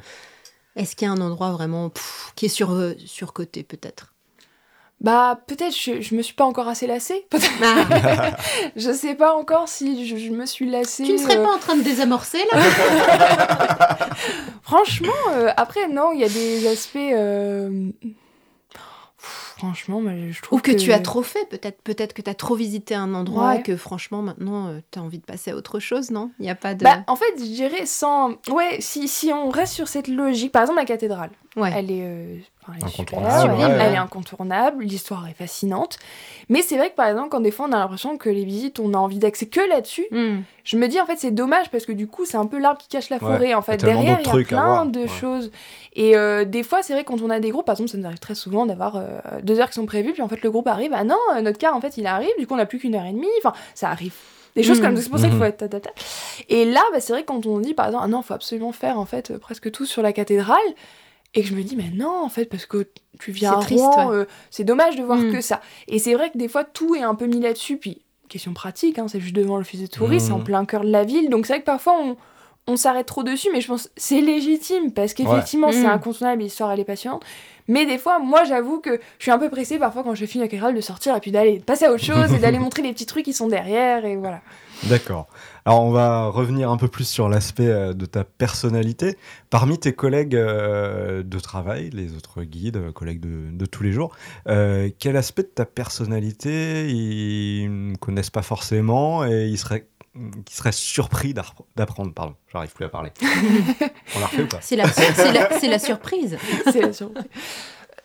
[0.76, 1.92] Est-ce qu'il y a un endroit vraiment
[2.36, 4.14] qui est sur, euh, surcoté peut-être?
[5.00, 7.24] Bah peut-être je, je me suis pas encore assez lassée.
[8.76, 11.04] Je sais pas encore si je, me suis lassée.
[11.04, 11.54] Tu ne serais pas euh.
[11.54, 12.58] en train de désamorcer là?
[14.62, 15.12] Franchement,
[15.56, 16.98] après non, il y a des aspects
[19.58, 20.00] franchement,
[20.30, 22.94] je trouve Ou que, tu as trop fait, peut-être peut-être que tu as trop visité
[22.94, 26.10] un endroit et que franchement, maintenant, euh, tu as envie de passer à autre chose,
[26.10, 26.30] non?
[26.38, 26.84] Il n'y a pas de...
[26.84, 28.36] Bah, en fait, je dirais sans...
[28.50, 31.72] Ouais, si, si on reste sur cette logique, par exemple, la cathédrale, ouais.
[31.74, 32.02] elle est...
[32.02, 32.38] Euh,
[32.76, 35.98] elle est incontournable, elle est incontournable, l'histoire est fascinante.
[36.48, 38.78] Mais c'est vrai que par exemple, quand des fois on a l'impression que les visites,
[38.80, 40.40] on a envie d'accès que là-dessus, hmm.
[40.64, 42.78] je me dis en fait c'est dommage parce que du coup c'est un peu l'arbre
[42.78, 43.54] qui cache la forêt.
[43.54, 45.50] en fait, derrière il y a plein de choses.
[45.94, 48.06] Et euh, des fois c'est vrai quand on a des groupes, par exemple ça nous
[48.06, 50.66] arrive très souvent d'avoir euh, deux heures qui sont prévues, puis en fait le groupe
[50.66, 52.78] arrive, ah non, euh, notre car en fait il arrive, du coup on n'a plus
[52.78, 54.14] qu'une heure et demie, enfin ça arrive
[54.56, 55.62] des choses comme ça, c'est pour ça qu'il faut hmm.
[55.62, 55.92] être
[56.48, 58.98] Et là, bah, c'est vrai quand on dit par exemple, ah non, faut absolument faire
[58.98, 60.58] en fait presque tout sur la cathédrale,
[61.34, 62.88] et que je me dis, mais non, en fait, parce que
[63.20, 65.32] tu viens à Rouen, euh, c'est dommage de voir mm.
[65.32, 65.60] que ça.
[65.86, 67.76] Et c'est vrai que des fois, tout est un peu mis là-dessus.
[67.76, 70.44] Puis, question pratique, hein, c'est juste devant l'office de tourisme, c'est en mm.
[70.44, 71.28] plein cœur de la ville.
[71.28, 72.16] Donc, c'est vrai que parfois, on,
[72.66, 75.90] on s'arrête trop dessus, mais je pense c'est légitime, parce qu'effectivement, c'est mm.
[75.90, 77.24] incontournable, l'histoire, elle est passionnante.
[77.68, 80.42] Mais des fois, moi, j'avoue que je suis un peu pressée parfois quand je finis
[80.42, 82.92] la cathédrale de sortir et puis d'aller passer à autre chose et d'aller montrer les
[82.92, 84.40] petits trucs qui sont derrière, et voilà.
[84.84, 85.26] D'accord.
[85.64, 89.18] Alors on va revenir un peu plus sur l'aspect euh, de ta personnalité.
[89.50, 94.16] Parmi tes collègues euh, de travail, les autres guides, euh, collègues de, tous les jours,
[94.46, 99.86] quel aspect de ta personnalité ils ne connaissent pas forcément et ils seraient
[100.44, 102.12] qui serait surpris d'apprendre.
[102.14, 103.10] Pardon, j'arrive plus à parler.
[103.22, 104.60] On l'a refait ou pas?
[104.60, 106.38] C'est la, la, surprise.
[106.72, 107.24] C'est la surprise.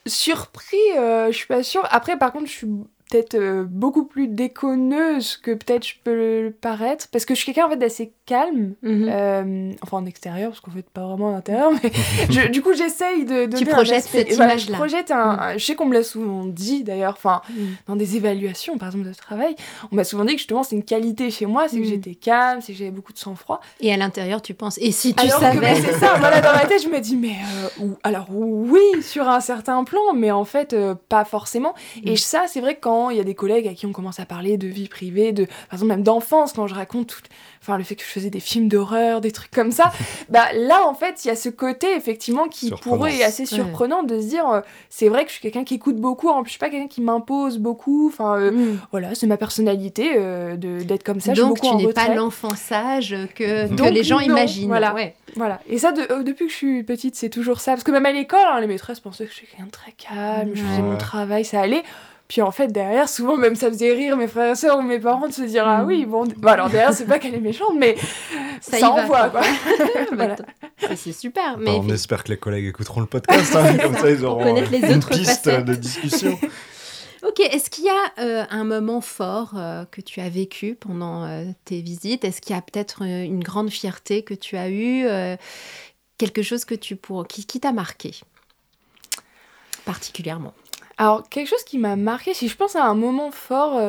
[0.06, 1.88] Surpris, je suis pas sûre.
[1.90, 2.68] Après, par contre, je suis
[3.14, 7.54] peut-être euh, beaucoup plus déconneuse que peut-être je peux le paraître parce que je suis
[7.54, 9.10] quelqu'un en fait d'assez calme mhm.
[9.10, 13.26] euh, enfin en extérieur parce qu'en fait pas vraiment en intérieur mais du coup j'essaye
[13.26, 15.60] de, tu projettes cette image là je projette un, mhm.
[15.60, 17.76] je sais qu'on me l'a souvent dit d'ailleurs enfin mhm.
[17.88, 19.56] dans des évaluations par exemple de travail
[19.92, 22.62] on m'a souvent dit que justement c'est une qualité chez moi c'est que j'étais calme
[22.62, 25.76] c'est que j'avais beaucoup de sang-froid et à l'intérieur tu penses et si tu savais
[25.76, 27.36] c'est ça voilà dans ma tête je me dis mais
[27.82, 30.76] euh, alors oui sur un certain plan mais en fait
[31.10, 33.86] pas forcément et ça c'est vrai que quand il y a des collègues à qui
[33.86, 37.08] on commence à parler de vie privée, de, par exemple même d'enfance, quand je raconte
[37.08, 37.22] tout,
[37.64, 39.92] enfin le fait que je faisais des films d'horreur, des trucs comme ça.
[40.30, 44.04] bah là, en fait, il y a ce côté effectivement qui pourrait être assez surprenant
[44.04, 46.28] de se dire, euh, c'est vrai que je suis quelqu'un qui écoute beaucoup.
[46.30, 48.10] En plus, je suis pas quelqu'un qui m'impose beaucoup.
[48.12, 48.80] Enfin, euh, mm.
[48.92, 51.34] voilà, c'est ma personnalité euh, d'être comme ça.
[51.34, 54.68] Donc, tu n'es pas l'enfant sage que, que les gens imaginent.
[54.68, 54.94] Voilà.
[55.36, 55.60] Voilà.
[55.68, 57.72] Et ça, depuis que je suis petite, c'est toujours ça.
[57.72, 59.94] Parce que même à l'école, hein, les maîtresses pensaient que je suis quelqu'un de très
[59.94, 61.84] calme, je faisais mon travail, ça allait.
[62.34, 65.00] Puis en fait, derrière, souvent, même ça faisait rire mes frères et sœurs ou mes
[65.00, 66.28] parents de se dire Ah oui, bon.
[66.48, 67.96] alors derrière, c'est pas qu'elle est méchante, mais
[68.60, 69.42] ça, ça envoie, quoi.
[70.14, 70.36] voilà.
[70.96, 71.60] C'est super.
[71.60, 74.80] Mais on espère que les collègues écouteront le podcast, hein, comme ça, ils auront les
[74.80, 76.40] une piste de discussion.
[77.22, 81.26] Ok, est-ce qu'il y a euh, un moment fort euh, que tu as vécu pendant
[81.26, 82.26] euh, tes visites?
[82.26, 85.06] Est-ce qu'il y a peut-être une grande fierté que tu as eue
[86.18, 87.28] Quelque chose que tu pour...
[87.28, 88.16] qui, qui t'a marqué
[89.86, 90.54] particulièrement?
[90.98, 93.82] Alors, quelque chose qui m'a marqué, si je pense à un moment fort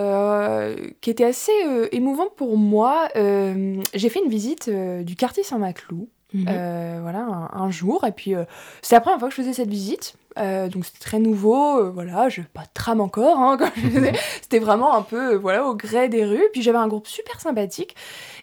[1.01, 1.53] qui était assez
[1.93, 6.09] émouvant pour moi, j'ai fait une visite du quartier Saint-Maclou.
[6.35, 7.01] Mhm.
[7.03, 8.05] voilà, un, jour.
[8.05, 8.35] Et puis,
[8.83, 10.17] c'est la première fois que je faisais cette visite.
[10.37, 13.57] Euh, donc c'était très nouveau, euh, voilà, je pas de trame encore, hein,
[14.43, 16.49] c'était vraiment un peu euh, voilà au gré des rues.
[16.53, 17.95] Puis j'avais un groupe super sympathique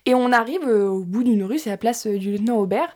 [0.05, 2.95] et on arrive au bout d'une rue, c'est la place du lieutenant Aubert.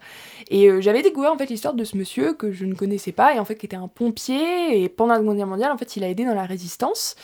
[0.49, 3.39] Et j'avais découvert en fait l'histoire de ce monsieur que je ne connaissais pas et
[3.39, 6.03] en fait qui était un pompier et pendant la Seconde Guerre mondiale en fait il
[6.03, 7.15] a aidé dans la résistance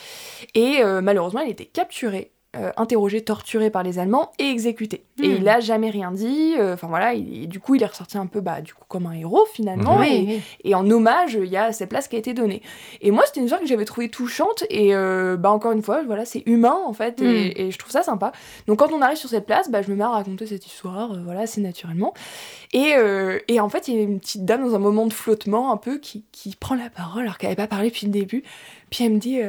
[0.54, 5.06] et malheureusement il a été capturé euh, interrogé, torturé par les Allemands et exécuté.
[5.22, 5.36] Et hmm.
[5.38, 6.52] il a jamais rien dit.
[6.58, 9.12] Euh, enfin voilà, du coup, il est ressorti un peu bah, du coup, comme un
[9.12, 10.02] héros finalement.
[10.02, 12.60] et, en hommage, il y a cette place qui a été donnée.
[13.00, 14.64] Et moi, c'était une histoire que j'avais trouvée touchante.
[14.68, 17.22] Et euh, bah, encore une fois, voilà, c'est humain en fait.
[17.22, 17.24] Hmm.
[17.24, 18.32] Et, je trouve ça sympa.
[18.66, 21.18] Donc quand on arrive sur cette place, bah, je me mets à raconter cette histoire,
[21.24, 22.12] voilà, assez naturellement.
[22.74, 22.92] Et,
[23.48, 25.78] et, en fait, il y a une petite dame dans un moment de flottement un
[25.78, 28.42] peu qui, qui prend la parole alors qu'elle n'avait pas parlé depuis le début.
[28.90, 29.40] Puis elle me dit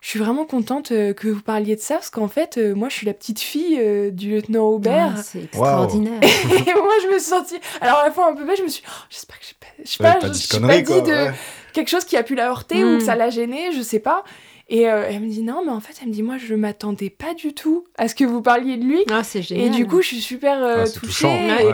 [0.00, 2.88] je suis vraiment contente euh, que vous parliez de ça, parce qu'en fait, euh, moi,
[2.88, 5.14] je suis la petite fille euh, du lieutenant Aubert.
[5.16, 6.20] Ah, c'est extraordinaire.
[6.22, 7.58] et moi, je me suis sentie...
[7.80, 9.66] Alors, à la fois un peu bête, je me suis oh, j'espère que je pas...
[9.84, 11.30] Je sais pas, pas, je, pas dit de
[11.72, 13.18] quelque chose qui a pu la heurter ou que ça hmm.
[13.18, 14.24] l'a gênée, je sais pas.
[14.68, 17.32] Et elle me dit non, mais en fait, elle me dit moi, je m'attendais pas
[17.34, 19.04] du tout à ce que vous parliez de lui.
[19.10, 19.66] Ah, c'est génial.
[19.66, 21.28] Et du coup, je suis super ah, touchée.
[21.28, 21.72] Et,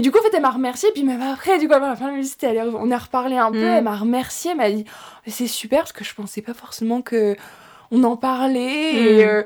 [0.00, 0.90] du coup, en fait, elle m'a remercié.
[0.92, 3.50] Puis même après, du coup, à la fin de la visite, on a reparlé un
[3.50, 3.58] peu.
[3.58, 3.76] Hmm.
[3.76, 4.52] Elle m'a remercié.
[4.52, 4.84] Elle m'a dit
[5.26, 7.36] c'est super parce que je pensais pas forcément que
[7.90, 9.28] on en parlait et, hmm.
[9.28, 9.42] euh,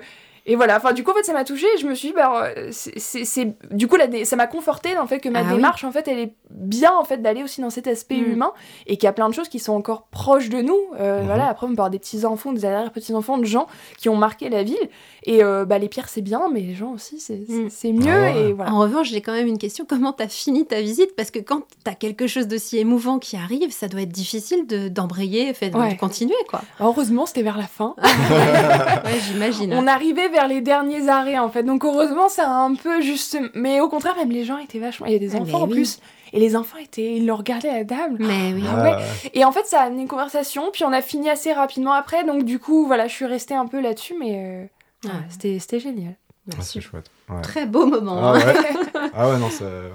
[0.47, 2.15] et voilà, enfin du coup en fait ça m'a touchée et je me suis dit
[2.15, 5.85] bah euh, c'est du coup ça m'a conforté dans le fait que ma ah démarche
[5.85, 8.33] en fait elle est bien en fait d'aller aussi dans cet aspect mm.
[8.33, 8.53] humain
[8.87, 10.79] et qu'il y a plein de choses qui sont encore proches de nous.
[10.99, 11.27] Euh, mhm.
[11.27, 13.67] Voilà, après on peut avoir des petits enfants, des arrière petits enfants, de gens
[13.99, 14.89] qui ont marqué la ville
[15.25, 17.99] et euh, bah les pierres c'est bien mais les gens aussi c'est mm.
[17.99, 18.73] mieux ah et voilà.
[18.73, 21.15] En revanche j'ai quand même une question comment t'as fini ta visite?
[21.17, 25.53] Parce que quand t'as quelque chose d'aussi émouvant qui arrive ça doit être difficile d'embrayer,
[25.53, 26.63] de, de continuer quoi.
[26.81, 27.95] Heureusement c'était vers la fin.
[28.03, 29.75] ouais j'imagine.
[29.75, 31.63] On arrivait vers les derniers arrêts en fait.
[31.63, 33.39] Donc heureusement, ça a un peu juste.
[33.55, 35.07] Mais au contraire, même les gens étaient vachement.
[35.07, 36.01] Il y a des ah, enfants en plus.
[36.33, 38.19] Et les enfants étaient, ils le regardaient à la table.
[38.21, 38.63] Mais oui.
[38.69, 38.99] Ah
[39.35, 40.71] et en fait, ça a amené une conversation.
[40.73, 42.25] Puis on a fini assez rapidement après.
[42.25, 45.23] Donc du coup, voilà, je suis restée un peu là-dessus, mais euh, ah.
[45.29, 46.15] c'était génial.
[46.59, 47.11] Ah, c'est chouette.
[47.43, 48.19] Très beau moment.
[48.23, 48.43] Ah ouais,
[49.15, 49.49] ah ouais non,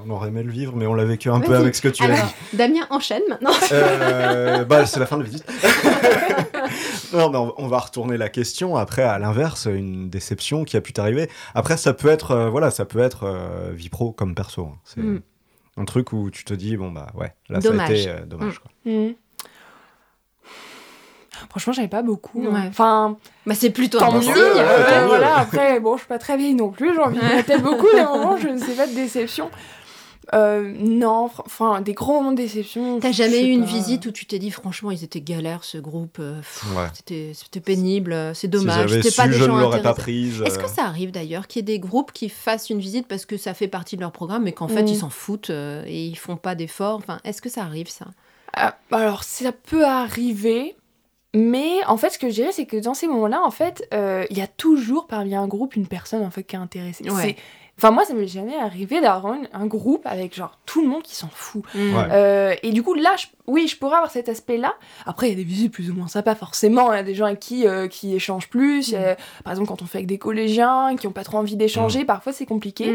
[0.06, 2.04] on aurait aimé le vivre, mais on l'a vécu un peu avec ce que tu
[2.04, 2.36] as dit.
[2.54, 3.52] Damien enchaîne maintenant.
[3.72, 5.46] Euh, bah, c'est la fin de la visite.
[7.14, 8.76] non, mais on, va retourner la question.
[8.76, 11.30] Après, à l'inverse, une déception qui a pu t'arriver.
[11.54, 14.70] Après, ça peut être, euh, voilà, ça peut être euh, vie pro comme perso.
[14.72, 14.78] Hein.
[14.84, 15.22] C'est mm.
[15.78, 18.04] un truc où tu te dis, bon, bah ouais, là, dommage.
[18.04, 18.56] ça a été dommage.
[18.56, 18.60] Mm.
[18.60, 18.94] Quoi.
[18.94, 19.14] Mm.
[21.50, 22.44] Franchement, j'avais pas beaucoup.
[22.52, 22.66] Hein.
[22.68, 24.54] Enfin, bah, c'est plutôt tant mieux.
[25.08, 25.38] voilà.
[25.38, 26.94] Après, bon, je suis pas très vieille non plus.
[26.94, 29.50] J'ai envie de peut-être beaucoup des moments, je ne sais pas de déception.
[30.34, 33.00] Euh, non, enfin, des gros moments de déception.
[33.00, 36.18] T'as jamais eu une visite où tu t'es dit, franchement, ils étaient galères, ce groupe,
[36.20, 36.42] euh,
[36.94, 39.02] c'était pénible, c'est dommage.
[39.02, 40.42] Si pas des je gens ne l'aurais pas prise.
[40.42, 43.26] Est-ce que ça arrive d'ailleurs qu'il y ait des groupes qui fassent une visite parce
[43.26, 44.88] que ça fait partie de leur programme, mais qu'en fait, mm.
[44.88, 46.98] ils s'en foutent euh, et ils font pas d'efforts?
[46.98, 48.08] Enfin, Est-ce que ça arrive, ça?
[48.92, 50.76] Alors, ça peut arriver.
[51.36, 54.26] Mais en fait, ce que je dirais, c'est que dans ces moments-là, en fait, euh,
[54.30, 57.04] il y a toujours parmi un groupe une personne en fait qui est intéressée.
[57.78, 61.14] Enfin, moi, ça m'est jamais arrivé d'avoir un, groupe avec genre tout le monde qui
[61.14, 61.62] s'en fout.
[61.74, 61.94] Mm.
[62.10, 63.14] Euh, et du coup, là,
[63.48, 64.76] oui, je pourrais avoir cet aspect-là.
[65.06, 66.94] Après, il y a des visites plus ou moins sympas, forcément.
[66.94, 68.94] Il y a des gens avec qui, euh, qui échangent plus.
[68.94, 69.18] Mm.
[69.44, 72.06] par exemple, quand on fait avec des collégiens qui n'ont pas trop envie d'échanger, mm.
[72.06, 72.94] parfois c'est compliqué.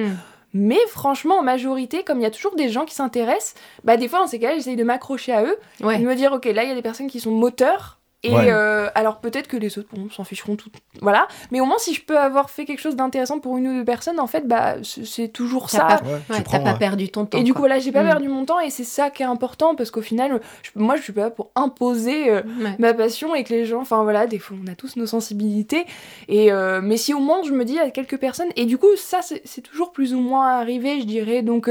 [0.54, 4.08] Mais franchement, en majorité, comme il y a toujours des gens qui s'intéressent, bah des
[4.08, 6.64] fois, dans ces cas-là, j'essaye de m'accrocher à eux et de me dire, ok, là,
[6.64, 9.88] il y a des personnes qui sont moteurs Et euh, alors peut-être que les autres
[9.94, 11.26] bon, s'en ficheront tout, voilà.
[11.50, 13.84] Mais au moins si je peux avoir fait quelque chose d'intéressant pour une ou deux
[13.84, 16.00] personnes, en fait, bah c'est toujours ça.
[16.28, 17.38] Pas, t'as pas perdu ton temps.
[17.38, 18.08] Et du coup voilà, j'ai pas mm.
[18.08, 20.40] perdu mon temps et c'est ça qui est important parce qu'au final,
[20.74, 22.42] moi je suis pas là pour imposer euh,
[22.78, 25.86] ma passion et que les gens, enfin voilà, des fois on a tous nos sensibilités.
[26.28, 28.96] Et euh, mais si au moins je me dis à quelques personnes et du coup
[28.96, 31.40] ça c'est toujours plus ou moins arrivé, je dirais.
[31.40, 31.70] Donc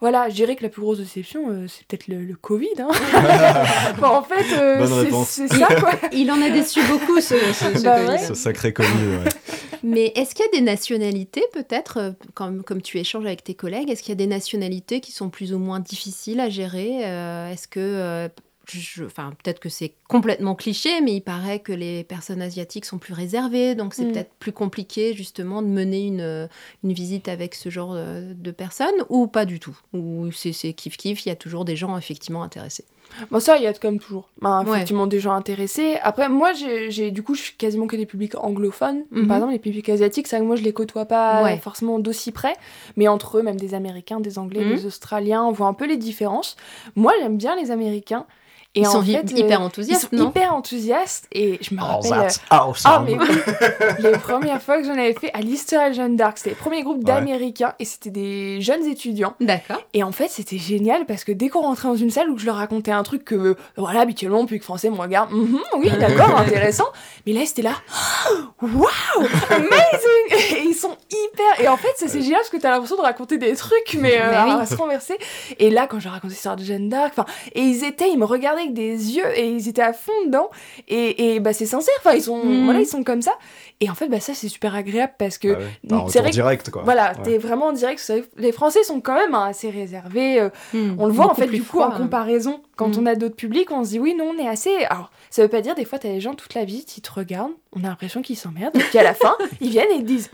[0.00, 2.68] voilà, je dirais que la plus grosse déception, euh, c'est peut-être le, Covid.
[2.78, 2.88] Hein.
[4.02, 4.86] en fait, euh,
[5.26, 5.90] c'est ça, quoi.
[6.12, 8.88] Il en a déçu beaucoup, ce, ce, bah sacré Covid,
[9.82, 13.54] Mais est-ce qu'il y a des nationalités, peut-être, euh, comme, comme tu échanges avec tes
[13.54, 17.00] collègues, est-ce qu'il y a des nationalités qui sont plus ou moins difficiles à gérer
[17.50, 18.28] Est-ce que
[19.04, 23.14] enfin, peut-être que c'est complètement cliché, mais il paraît que les personnes asiatiques sont plus
[23.14, 24.12] réservées, donc c'est mm.
[24.12, 26.48] peut-être plus compliqué justement de mener une,
[26.84, 31.28] une visite avec ce genre de, personnes, ou pas du tout, ou c'est kiff-kiff, il
[31.28, 32.84] y a toujours des gens effectivement intéressés.
[33.30, 34.28] Bon, ça, il y a comme toujours.
[34.40, 35.96] Ben, effectivement, des gens intéressés.
[36.02, 39.04] Après, moi, j'ai du coup, je suis quasiment que des publics anglophones.
[39.10, 39.32] Par mhm.
[39.32, 42.54] exemple, les publics asiatiques, ça, moi, je les côtoie pas forcément d'aussi près.
[42.96, 44.76] Mais entre eux, même des Américains, des Anglais, mhm.
[44.76, 46.56] des Australiens, on voit un peu les différences.
[46.96, 48.26] Moi, j'aime bien les Américains
[48.74, 52.30] ils sont hyper enthousiastes, ils sont hyper enthousiastes et je me oh, rappelle.
[52.52, 53.16] Oh, ah, mais
[53.98, 57.02] les premières fois que j'en avais fait à l'Easter Jeanne d'Arc, c'était le premier groupe
[57.02, 59.34] d'Américains et c'était des jeunes étudiants.
[59.40, 59.78] D'accord.
[59.94, 62.46] Et en fait, c'était génial parce que dès qu'on rentrait dans une salle où je
[62.46, 66.86] leur racontais un truc que, voilà, habituellement, public français me regarde, mm-hmm, oui, d'accord, intéressant.
[67.26, 67.74] Mais là, c'était là,
[68.62, 71.60] waouh, amazing Et ils sont hyper.
[71.60, 74.58] Et en fait, c'est génial parce que t'as l'impression de raconter des trucs, mais euh,
[74.60, 75.16] à se renverser.
[75.58, 78.24] Et là, quand je racontais ça de Jeanne d'Arc, enfin, et ils étaient, ils me
[78.24, 80.50] regardaient avec des yeux et ils étaient à fond dedans.
[80.88, 82.64] Et, et bah c'est sincère enfin ils sont mhm.
[82.64, 83.32] voilà ils sont comme ça.
[83.80, 85.56] Et en fait bah ça c'est super agréable parce que
[85.90, 86.82] ah c'est vrai direct quoi.
[86.82, 90.96] voilà t'es vraiment en direct les français sont quand même hein, assez réservés euh, hmm.
[90.98, 93.00] on le voit en fait du coup en comparaison quand hmm.
[93.00, 95.48] on a d'autres publics on se dit oui non on est assez alors ça veut
[95.48, 97.88] pas dire des fois t'as des gens toute la visite ils te regardent on a
[97.88, 100.30] l'impression qu'ils s'emmerdent et puis à la fin ils viennent et ils disent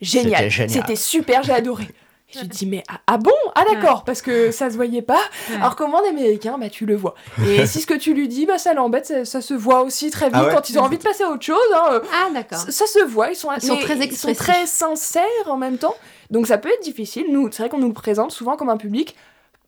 [0.00, 0.50] génial.
[0.50, 1.86] c'était super j'ai adoré
[2.28, 3.30] je dis, mais ah, ah bon?
[3.54, 5.20] Ah d'accord, parce que ça se voyait pas.
[5.54, 7.14] Alors comment américain, bah tu le vois.
[7.46, 10.26] Et si ce que tu lui dis, bah ça l'embête, ça, se voit aussi très
[10.26, 11.58] vite ah quand ils ont envie de passer à autre chose.
[11.74, 12.58] Hein, ah d'accord.
[12.58, 14.24] Ça, se voit, ils sont, ils sont très expressifs.
[14.24, 15.94] Ils sont très sincères en même temps.
[16.30, 17.26] Donc ça peut être difficile.
[17.30, 19.14] Nous, c'est vrai qu'on nous le présente souvent comme un public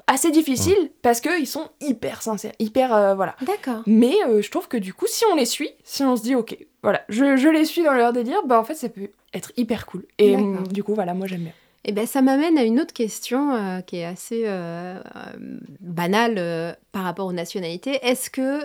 [0.09, 3.36] assez difficile parce qu'ils sont hyper sincères, hyper euh, voilà.
[3.42, 3.82] D'accord.
[3.86, 6.34] Mais euh, je trouve que du coup, si on les suit, si on se dit
[6.34, 9.52] ok, voilà, je, je les suis dans leur délire, bah en fait ça peut être
[9.56, 10.06] hyper cool.
[10.18, 10.36] Et
[10.70, 11.52] du coup voilà, moi j'aime bien.
[11.85, 16.76] Eh ben, ça m'amène à une autre question euh, qui est assez euh, euh, banale
[16.93, 17.99] par rapport aux nationalités.
[18.03, 18.64] Est-ce que,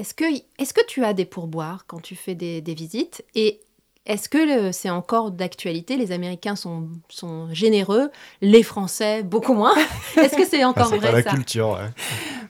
[0.00, 0.24] est-ce que,
[0.58, 3.24] est-ce que tu as des pourboires quand tu fais des, des visites?
[3.34, 3.60] Et
[4.06, 5.96] est-ce que c'est encore d'actualité?
[5.96, 8.10] Les Américains sont, sont généreux,
[8.40, 9.74] les Français beaucoup moins.
[10.16, 11.90] Est-ce que c'est encore ah, vrai pas la culture, ouais.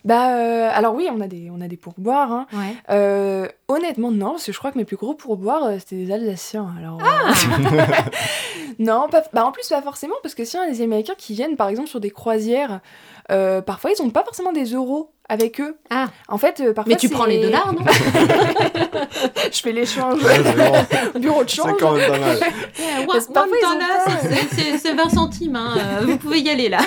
[0.04, 2.32] Bah euh, alors oui, on a des on a des pourboires.
[2.32, 2.46] Hein.
[2.90, 6.12] Euh, honnêtement non, parce que je crois que mes plus gros pourboires euh, c'était des
[6.12, 6.68] Alsaciens.
[6.78, 7.32] Alors ah
[8.78, 11.34] non, pas, bah en plus pas forcément parce que si on a des Américains qui
[11.34, 12.80] viennent par exemple sur des croisières,
[13.28, 15.76] parfois ils ont pas forcément des euros avec eux.
[15.88, 16.08] Ah.
[16.28, 16.92] En fait, parfois.
[16.92, 17.80] Mais tu prends les dollars, non?
[19.52, 20.20] Je fais l'échange.
[21.14, 21.70] Bureau de change.
[21.70, 22.38] C'est quand même pas mal.
[24.78, 25.56] c'est 20 centimes.
[25.56, 25.74] Hein.
[26.02, 26.80] Vous pouvez y aller là.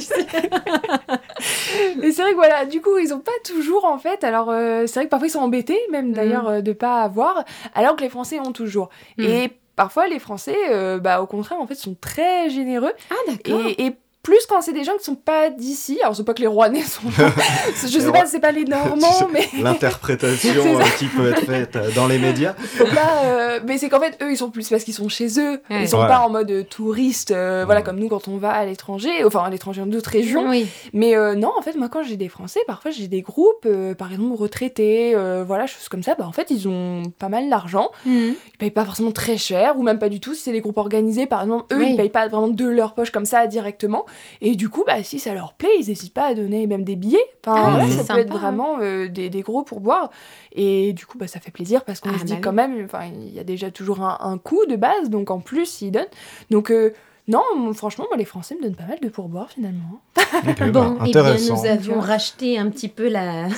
[1.98, 4.24] Mais c'est vrai que voilà, du coup, ils ont pas toujours en fait.
[4.24, 6.54] Alors, euh, c'est vrai que parfois ils sont embêtés, même d'ailleurs, mm.
[6.54, 7.44] euh, de pas avoir,
[7.74, 8.90] alors que les Français ont toujours.
[9.18, 9.24] Mm.
[9.24, 12.92] Et parfois, les Français, euh, bah, au contraire, en fait, sont très généreux.
[13.10, 13.60] Ah, d'accord.
[13.66, 15.98] et plus quand c'est des gens qui sont pas d'ici.
[16.02, 17.08] Alors, c'est pas que les Rouennais sont.
[17.82, 19.48] je sais pas, c'est pas les Normands, mais.
[19.60, 22.54] L'interprétation euh, qui peut être faite euh, dans les médias.
[22.80, 25.60] euh, mais c'est qu'en fait, eux, ils sont plus parce qu'ils sont chez eux.
[25.70, 29.24] Ils sont pas en mode touriste, euh, voilà, comme nous quand on va à l'étranger,
[29.24, 30.50] enfin à l'étranger dans d'autres régions.
[30.92, 33.66] Mais non, en fait, moi, quand j'ai des Français, parfois j'ai des groupes,
[33.98, 35.14] par exemple retraités,
[35.46, 36.14] voilà, choses comme ça.
[36.14, 37.90] Bah, en fait, ils ont pas mal d'argent.
[38.04, 38.34] Mhm.
[38.54, 40.34] Ils payent pas forcément très cher, ou même pas du tout.
[40.34, 43.10] Si c'est des groupes organisés, par exemple, eux, ils payent pas vraiment de leur poche
[43.10, 44.04] comme ça directement.
[44.40, 46.96] Et du coup, bah, si ça leur plaît, ils n'hésitent pas à donner même des
[46.96, 47.18] billets.
[47.44, 50.10] Enfin, ah, ça peut être vraiment euh, des, des, gros pourboires.
[50.52, 52.88] Et du coup, bah, ça fait plaisir parce qu'on ah, se dit bah quand même,
[53.14, 56.06] il y a déjà toujours un, un, coût de base, donc en plus, ils donnent.
[56.50, 56.92] Donc, euh,
[57.30, 60.00] non, franchement, moi, les Français me donnent pas mal de pourboires finalement.
[60.72, 63.48] bon, et eh bien, nous avions racheté un petit peu la hein,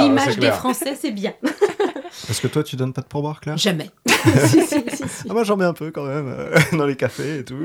[0.00, 1.34] l'image des Français, c'est bien.
[2.30, 3.56] Est-ce que toi, tu donnes pas de pourboire, Claire?
[3.56, 3.90] Jamais.
[4.08, 7.56] ah, moi, j'en mets un peu quand même, euh, dans les cafés et tout.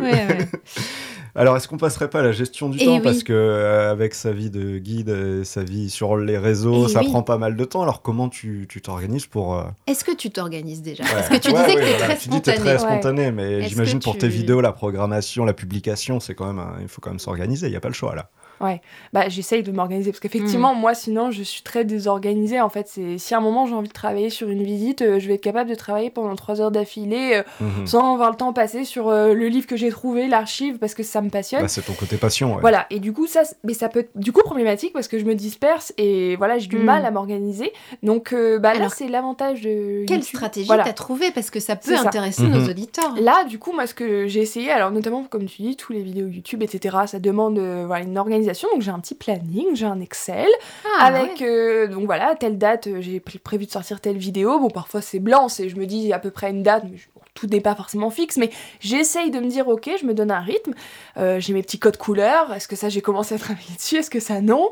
[1.36, 4.14] Alors, est-ce qu'on passerait pas à la gestion du eh temps Parce que euh, avec
[4.14, 7.66] sa vie de guide, sa vie sur les réseaux, eh ça prend pas mal de
[7.66, 7.82] temps.
[7.82, 9.56] Alors, comment tu t'organises pour.
[9.56, 12.44] Euh, est-ce que tu t'organises déjà Parce que tu disais que tu es très spontané.
[12.44, 16.52] Tu dis très spontané, mais j'imagine pour tes vidéos, la programmation, la publication, c'est quand
[16.52, 16.66] même.
[16.82, 18.30] Il faut quand même s'organiser, il n'y a pas le choix là.
[18.62, 18.82] Ouais,
[19.14, 22.62] bah j'essaye de m'organiser parce qu'effectivement, moi sinon je suis très désorganisée.
[22.62, 25.20] En fait, c'est si à un moment j'ai envie de travailler sur une visite, euh,
[25.20, 27.88] je vais être capable de travailler pendant trois heures d'affilée euh, mhm.
[27.88, 31.04] sans avoir le temps passé sur euh, le livre que j'ai trouvé, l'archive, parce que
[31.04, 31.62] ça me passionne.
[31.62, 32.56] Bah, c'est ton côté passion.
[32.56, 32.62] Ouais.
[32.62, 35.26] Voilà, et du coup, ça, mais ça peut être du coup problématique parce que je
[35.26, 36.86] me disperse et voilà, j'ai du mhm.
[36.86, 37.72] mal à m'organiser.
[38.04, 40.06] Donc bah, là, c'est l'avantage de.
[40.06, 40.84] Quelle stratégie voilà.
[40.84, 42.70] t'as trouvé Parce que ça peut intéresser nos mhm.
[42.70, 43.16] auditeurs.
[43.20, 46.02] Là, du coup, moi, ce que j'ai essayé, alors notamment comme tu dis, tous les
[46.02, 48.51] vidéos YouTube, etc., ça demande voilà, une organisation.
[48.74, 50.48] Donc j'ai un petit planning, j'ai un Excel
[50.86, 51.44] ah, avec
[51.92, 54.60] donc voilà, telle date, j'ai prévu de sortir telle vidéo.
[54.60, 56.98] Bon, parfois c'est blanc, c'est je me dis à peu près une date, mais
[57.34, 58.50] tout n'est pas forcément fixe, mais
[58.82, 60.74] j'essaye de me dire, ok, je me donne un rythme,
[61.18, 64.10] euh, j'ai mes petits codes couleurs, est-ce que ça j'ai commencé à travailler dessus, est-ce
[64.10, 64.70] que ça non?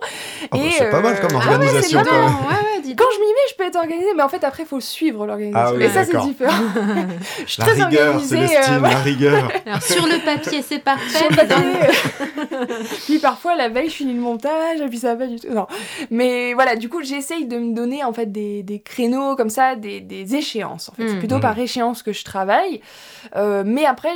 [0.51, 2.01] Ah bah, C'est pas mal comme euh, organisation.
[2.03, 4.81] quand, quand je m'y mets, je peux être organisée, mais en fait après, il faut
[4.81, 5.77] suivre l'organisation.
[5.79, 6.53] Ah et ça, c'est différent.
[7.45, 8.57] je suis la très rigueur, organisée.
[8.57, 9.51] Euh, la rigueur.
[9.65, 11.27] Alors, sur le papier, c'est parfait.
[13.05, 15.49] puis parfois, la veille, je finis le montage, et puis ça va pas du tout.
[15.49, 15.67] Non.
[16.11, 19.75] Mais voilà, du coup, j'essaye de me donner en fait des, des créneaux comme ça,
[19.75, 20.89] des, des échéances.
[20.89, 21.07] En fait.
[21.07, 21.19] C'est hmm.
[21.19, 21.41] plutôt hmm.
[21.41, 22.48] par échéance que je travaille
[23.35, 24.09] euh, mais après,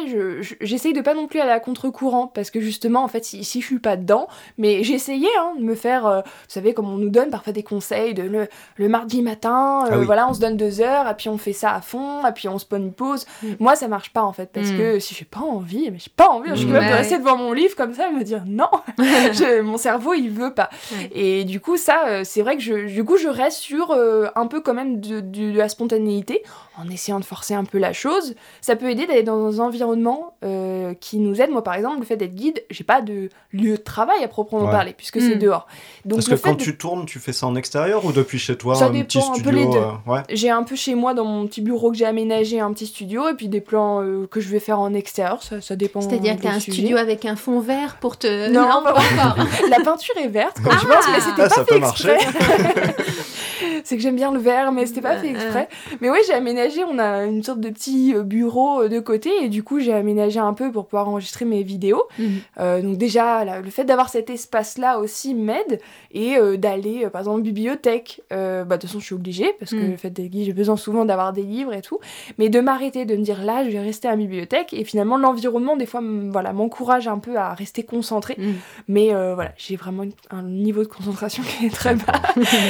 [0.62, 3.62] j'essaye de pas non plus aller à contre-courant parce que justement, en fait, si, si
[3.62, 4.28] je suis pas dedans,
[4.58, 7.64] mais essayé hein, de me faire, euh, vous savez, comme on nous donne parfois des
[7.64, 11.16] conseils de le, le mardi matin, euh, ah voilà, on se donne deux heures, et
[11.16, 13.26] puis on fait ça à fond, et puis on se pose une pause.
[13.42, 13.48] Mm.
[13.60, 14.78] Moi, ça marche pas en fait parce mm.
[14.78, 17.38] que si j'ai pas envie, mais j'ai pas envie, je suis capable de rester devant
[17.38, 18.70] mon livre comme ça et me dire non,
[19.64, 20.70] mon cerveau il veut pas.
[21.14, 23.96] Et du coup, ça, c'est vrai que je, du coup, je reste sur
[24.36, 26.44] un peu quand même de, de la spontanéité
[26.78, 28.36] en essayant de forcer un peu la chose.
[28.62, 31.52] Ça peut aider d'aller dans un environnement euh, qui nous aide.
[31.52, 34.68] Moi, par exemple, le fait d'être guide, j'ai pas de lieu de travail à proprement
[34.70, 35.40] parler, puisque c'est hmm.
[35.40, 35.68] dehors.
[36.06, 38.76] Donc, Parce que quand tu tournes, tu fais ça en extérieur ou depuis chez toi
[38.76, 39.78] Ça un dépend, petit studio, un peu les deux.
[39.78, 42.88] Euh, j'ai un peu chez moi, dans mon petit bureau que j'ai aménagé, un petit
[42.88, 46.02] studio, et puis des plans euh, que je vais faire en extérieur, ça, ça dépend.
[46.02, 48.50] C'est-à-dire que tu as un studio avec un fond vert pour te.
[48.52, 49.46] Non, pas encore.
[49.70, 52.18] La peinture est verte, quand tu penses, mais c'était ah, pas fait exprès.
[53.84, 55.68] c'est que j'aime bien le vert, mais c'était pas fait exprès.
[56.02, 59.30] Mais oui, j'ai aménagé, on a une sorte de petit euh, bureau euh, de côté,
[59.42, 62.04] et du coup, j'ai aménagé un peu pour pouvoir enregistrer mes vidéos.
[62.18, 62.30] Mhm.
[62.60, 65.80] Euh, donc, déjà, le fait d'avoir cet espace-là aussi m'aide,
[66.12, 68.22] et d'aller, par exemple, en bibliothèque.
[68.30, 69.92] bah, de toute façon, je suis obligée, parce que mhm.
[69.92, 72.00] le fait d'être j'ai besoin souvent d'avoir des livres et tout.
[72.38, 75.18] Mais de m'arrêter, de me dire là, je vais rester à la bibliothèque, et finalement,
[75.18, 76.02] l'environnement, des fois,
[76.32, 78.36] voilà, m'encourage un peu à rester concentré.
[78.38, 78.54] Mhm.
[78.88, 82.22] Mais voilà, j'ai vraiment un niveau de concentration qui est très bas.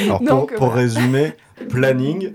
[0.04, 1.32] Alors, Donc, pour résumer,
[1.70, 2.34] planning,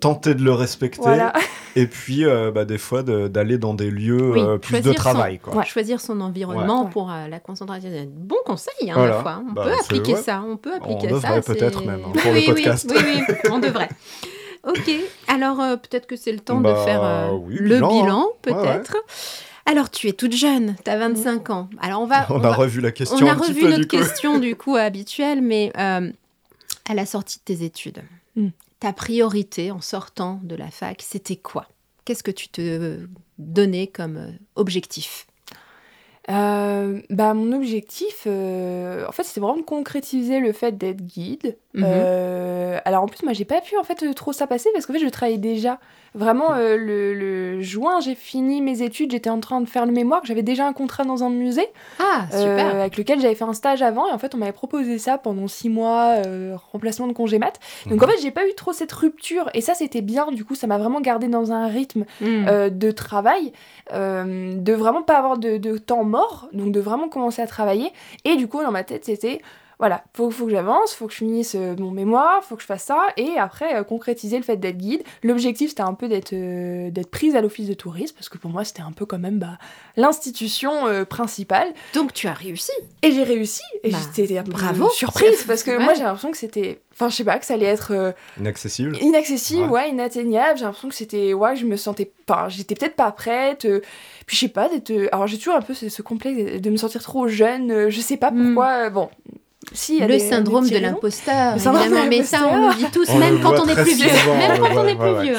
[0.00, 1.28] tenter de le respecter
[1.76, 5.38] et puis euh, bah, des fois d'aller dans des lieux euh, plus de travail.
[5.38, 5.62] Quoi.
[5.64, 7.90] Choisir son environnement pour euh, la concentration.
[8.08, 9.42] Bon conseil, hein, fois.
[9.48, 10.42] On bah, peut appliquer ça.
[10.46, 11.40] On peut appliquer on ça.
[11.40, 12.92] peut-être même hein, pour le podcast.
[12.94, 13.88] Oui, oui, on devrait.
[14.64, 14.90] Ok,
[15.26, 18.36] alors peut-être que c'est le temps de bah, faire le bilan, hein.
[18.42, 18.96] peut-être.
[19.64, 21.68] Alors, tu es toute jeune, tu as 25 ans.
[21.80, 22.26] Alors, on va.
[22.30, 23.24] On, a revu la question.
[23.24, 25.72] On a revu notre question, du coup, habituelle, mais
[26.88, 28.02] à la sortie de tes études,
[28.36, 28.48] hmm.
[28.80, 31.66] ta priorité en sortant de la fac, c'était quoi?
[32.04, 33.06] Qu'est-ce que tu te
[33.38, 35.26] donnais comme euh, objectif?
[36.30, 41.56] Euh, bah, mon objectif, euh, en fait, c'était vraiment de concrétiser le fait d'être guide.
[41.74, 41.84] Mhm.
[42.84, 45.00] alors en plus, moi, j'ai pas pu en fait trop ça passer parce qu'en fait,
[45.00, 45.78] je travaillais déjà
[46.14, 50.20] Vraiment, euh, le, juin, j'ai fini mes études, j'étais en train de faire le mémoire,
[50.24, 51.66] j'avais déjà un contrat dans un musée.
[51.98, 52.66] Ah, super.
[52.66, 55.48] avec lequel j'avais fait un stage avant, et en fait, on m'avait proposé ça pendant
[55.48, 57.58] six mois, euh, remplacement de congé mat.
[57.86, 58.04] Donc mhm.
[58.04, 60.66] en fait, j'ai pas eu trop cette rupture, et ça, c'était bien, du coup, ça
[60.66, 62.46] m'a vraiment gardé dans un rythme hmm.
[62.48, 63.52] euh, de travail,
[63.92, 67.90] de vraiment pas avoir de, de temps mort, donc de vraiment commencer à travailler.
[68.24, 69.40] Et du coup, dans ma tête, c'était
[69.78, 72.66] voilà, faut, faut que j'avance, faut que je finisse euh, mon mémoire, faut que je
[72.66, 75.02] fasse ça, et après euh, concrétiser le fait d'être guide.
[75.22, 78.50] L'objectif c'était un peu d'être euh, d'être prise à l'office de tourisme, parce que pour
[78.50, 79.58] moi c'était un peu quand même bah,
[79.96, 81.68] l'institution principale.
[81.94, 85.62] Donc tu as réussi Et j'ai réussi, et bah, j'étais un peu bravo, surprise, parce
[85.62, 86.80] que moi j'ai l'impression que c'était...
[86.94, 88.14] Enfin, je sais pas, que ça allait être...
[88.38, 90.58] inaccessible Inaccessible, ouais, inatteignable.
[90.58, 91.32] J'ai l'impression que c'était...
[91.32, 92.12] Ouais, je me sentais...
[92.28, 93.66] Enfin, j'étais peut-être pas prête.
[94.26, 94.92] Puis je sais pas, d'être...
[95.10, 97.88] Alors j'ai toujours un peu ce, complexe de me sentir trop jeune.
[97.88, 98.44] Je sais pas hmm.
[98.44, 98.90] pourquoi.
[98.90, 99.08] Bon,
[100.00, 103.82] le syndrome de l'imposteur, évidemment, mais ça on le vit tous, même quand on est
[103.82, 104.06] plus vieux.
[104.38, 105.36] Même quand on est plus vieux.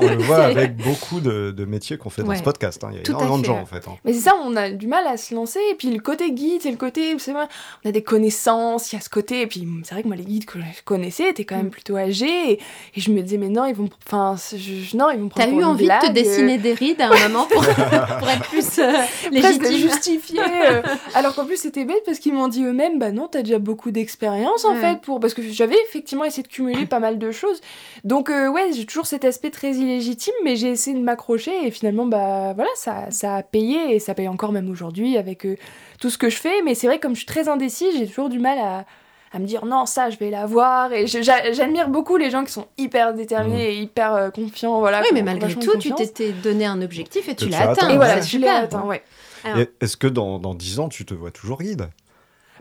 [0.00, 2.82] On le voit avec beaucoup de métiers qu'on fait dans ce podcast.
[2.84, 2.88] Hein.
[2.92, 3.86] Il y a énormément de gens en fait.
[3.88, 3.96] Hein.
[4.04, 5.60] Mais c'est ça, on a du mal à se lancer.
[5.70, 7.16] Et puis le côté guide, c'est le côté,
[7.84, 9.42] on a des connaissances, il y a ce côté.
[9.42, 11.70] Et puis c'est vrai que moi, les guides que je connaissais étaient quand même mm.
[11.70, 12.52] plutôt âgés.
[12.52, 12.60] Et,
[12.96, 14.36] je me disais, mais non, ils vont, enfin,
[14.94, 15.50] non, ils vont prendre.
[15.50, 18.92] T'as eu envie de te dessiner des rides à un moment pour, être plus euh,
[19.30, 19.76] légitime?
[19.76, 20.40] justifier.
[20.40, 20.82] Euh.
[21.14, 23.58] alors qu'en plus, c'était bête parce qu'ils m'ont dit eux-mêmes, bah non, t'as déjà déjà
[23.58, 27.30] beaucoup d'expérience en fait pour parce que j'avais effectivement essayé de cumuler pas mal de
[27.30, 27.60] choses.
[28.04, 31.70] Donc euh, ouais, j'ai toujours cet aspect très illégitime, mais j'ai essayé de m'accrocher et
[31.70, 35.56] finalement bah voilà, ça, ça a payé et ça paye encore même aujourd'hui avec euh,
[36.00, 36.62] tout ce que je fais.
[36.64, 38.84] Mais c'est vrai comme je suis très indécis, j'ai toujours du mal à
[39.32, 40.92] à me dire non ça je vais l'avoir.
[40.92, 43.70] Et j'admire beaucoup les gens qui sont hyper déterminés mmh.
[43.70, 47.34] et hyper euh, confiants voilà oui mais malgré tout tu t'étais donné un objectif et
[47.34, 49.02] tu l'as atteint, et voilà tu l'as atteint ouais.
[49.80, 51.90] Est-ce que dans, dans 10 ans tu te vois toujours guide?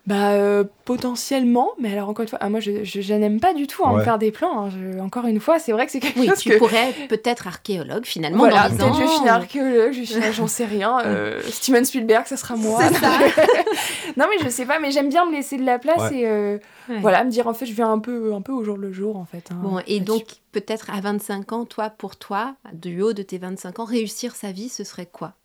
[0.06, 3.68] Bah euh, potentiellement, mais alors encore une fois, ah, moi je, je, n'aime pas du
[3.68, 4.66] tout en faire des plans.
[4.66, 5.00] Hein.
[5.00, 8.40] encore une fois, c'est vrai que c'est quelque oui, chose tu pourrais peut-être archéologue finalement.
[8.40, 9.94] Voilà, peut-être je finir archéologue,
[10.34, 11.00] j'en sais rien.
[11.06, 12.84] Euh, Steven Spielberg, ça sera moi.
[12.84, 13.12] Ça.
[14.18, 16.58] non mais je sais pas, mais j'aime bien me laisser de la place et euh,
[17.00, 19.16] voilà, me dire en fait je viens un peu, un peu au jour le jour
[19.16, 19.52] en fait.
[19.52, 23.38] Hein, bon et donc peut-être à 25 ans, toi pour toi, du haut de tes
[23.38, 25.36] 25 ans, réussir sa vie, ce serait quoi?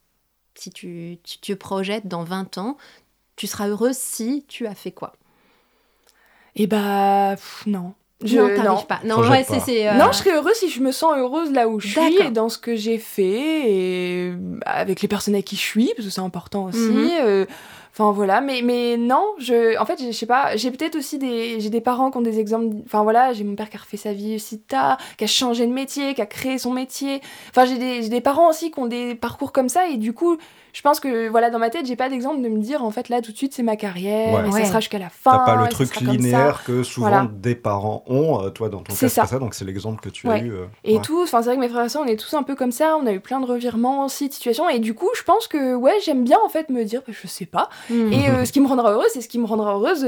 [0.56, 2.76] Si tu, tu, te projettes dans 20 ans,
[3.38, 5.14] tu seras heureuse si tu as fait quoi
[6.56, 7.36] Eh bah,
[7.66, 7.94] non.
[8.24, 8.98] Je, non, t'arrives pas.
[9.04, 11.86] Non, ouais, euh, non, je serais heureuse si je me sens heureuse là où je
[11.86, 14.32] suis et dans ce que j'ai fait et
[14.66, 16.80] avec les personnes avec qui je suis, parce que c'est important aussi.
[16.80, 17.10] Mhm.
[17.22, 17.46] Euh,
[17.92, 21.60] enfin voilà, mais, mais non, je, en fait, je sais pas, j'ai peut-être aussi des,
[21.60, 22.74] j'ai des parents qui ont des exemples.
[22.86, 25.64] Enfin voilà, j'ai mon père qui a refait sa vie aussi tard, qui a changé
[25.64, 27.20] de métier, qui a créé son métier.
[27.50, 30.12] Enfin, j'ai des, j'ai des parents aussi qui ont des parcours comme ça et du
[30.12, 30.38] coup,
[30.72, 33.08] je pense que voilà dans ma tête j'ai pas d'exemple de me dire en fait
[33.08, 35.62] là tout de suite c'est ma carrière et ça sera jusqu'à la fin t'as pas
[35.62, 39.26] le truc linéaire que souvent des parents ont euh, toi dans ton cas c'est ça.
[39.26, 41.60] ça donc c'est l'exemple que tu as eu euh, et tout enfin c'est vrai que
[41.60, 43.40] mes frères et sœurs on est tous un peu comme ça on a eu plein
[43.40, 46.48] de revirements aussi de situations et du coup je pense que ouais j'aime bien en
[46.48, 47.68] fait me dire bah, je sais pas.
[47.90, 48.12] Hmm.
[48.12, 50.02] et euh, ce qui me rendra heureuse c'est ce qui me rendra heureuse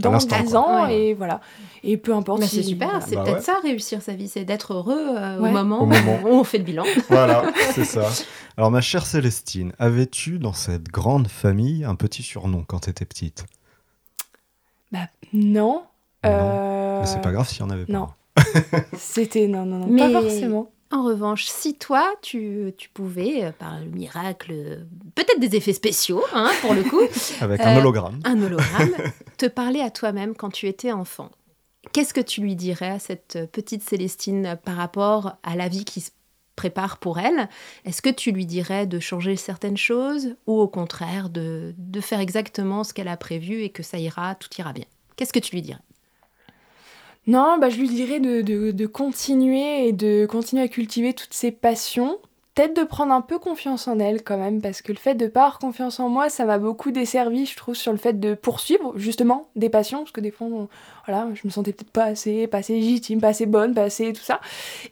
[0.00, 1.40] dans 10 ans et voilà.
[1.84, 2.40] Et peu importe.
[2.40, 5.46] Bah, c'est super, c'est bah peut-être ça réussir sa vie, c'est d'être heureux euh, au,
[5.46, 5.82] moment.
[5.84, 6.84] où on fait le bilan.
[7.08, 8.08] voilà, c'est ça.
[8.56, 13.04] Alors ma chère Célestine, avais-tu dans cette grande famille un petit surnom quand tu étais
[13.04, 13.44] petite?
[14.90, 15.82] Bah non.
[16.24, 17.04] Euh...
[17.04, 17.92] C'est pas grave s'il y en avait pas.
[17.92, 18.08] Non.
[18.98, 20.00] C'était non, non, non, Mais...
[20.00, 20.70] pas forcément.
[20.90, 26.22] En revanche, si toi, tu, tu, pouvais, euh, par le miracle, peut-être des effets spéciaux,
[26.34, 27.00] hein, pour le coup.
[27.40, 28.20] Avec un hologramme.
[28.24, 28.94] Un hologramme,
[29.38, 31.30] te parler à toi-même quand tu étais enfant.
[31.92, 36.02] Qu'est-ce que tu lui dirais à cette petite Célestine par rapport à la vie qui
[36.02, 36.10] se
[36.56, 37.48] prépare pour elle.
[37.84, 42.84] Est-ce que tu lui dirais de changer certaines choses ou au contraire de, faire exactement
[42.84, 44.84] ce qu'elle a prévu et que ça ira, tout ira bien?
[45.16, 45.80] Qu'est-ce que tu lui dirais?
[47.26, 51.52] Non, bah, je lui dirais de, de, continuer et de continuer à cultiver toutes ses
[51.52, 52.18] passions,
[52.54, 55.26] peut-être de prendre un peu confiance en elle quand même, parce que le fait de
[55.26, 58.34] pas avoir confiance en moi, ça m'a beaucoup desservi, je trouve, sur le fait de
[58.34, 60.48] poursuivre justement des passions, parce que des fois,
[61.06, 64.12] voilà, je me sentais peut-être pas assez, pas assez légitime, pas assez bonne, pas assez
[64.12, 64.40] tout ça.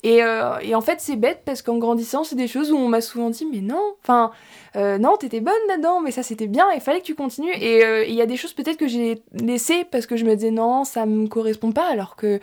[0.02, 2.88] Et, euh, et en fait, c'est bête parce qu'en grandissant, c'est des choses où on
[2.88, 4.30] m'a souvent dit, mais non, enfin,
[4.76, 7.52] euh, non, t'étais bonne là-dedans, mais ça c'était bien, il fallait que tu continues.
[7.60, 10.34] Et euh, il y a des choses peut-être que j'ai laissées parce que je me
[10.34, 12.40] disais, non, ça me correspond pas, alors que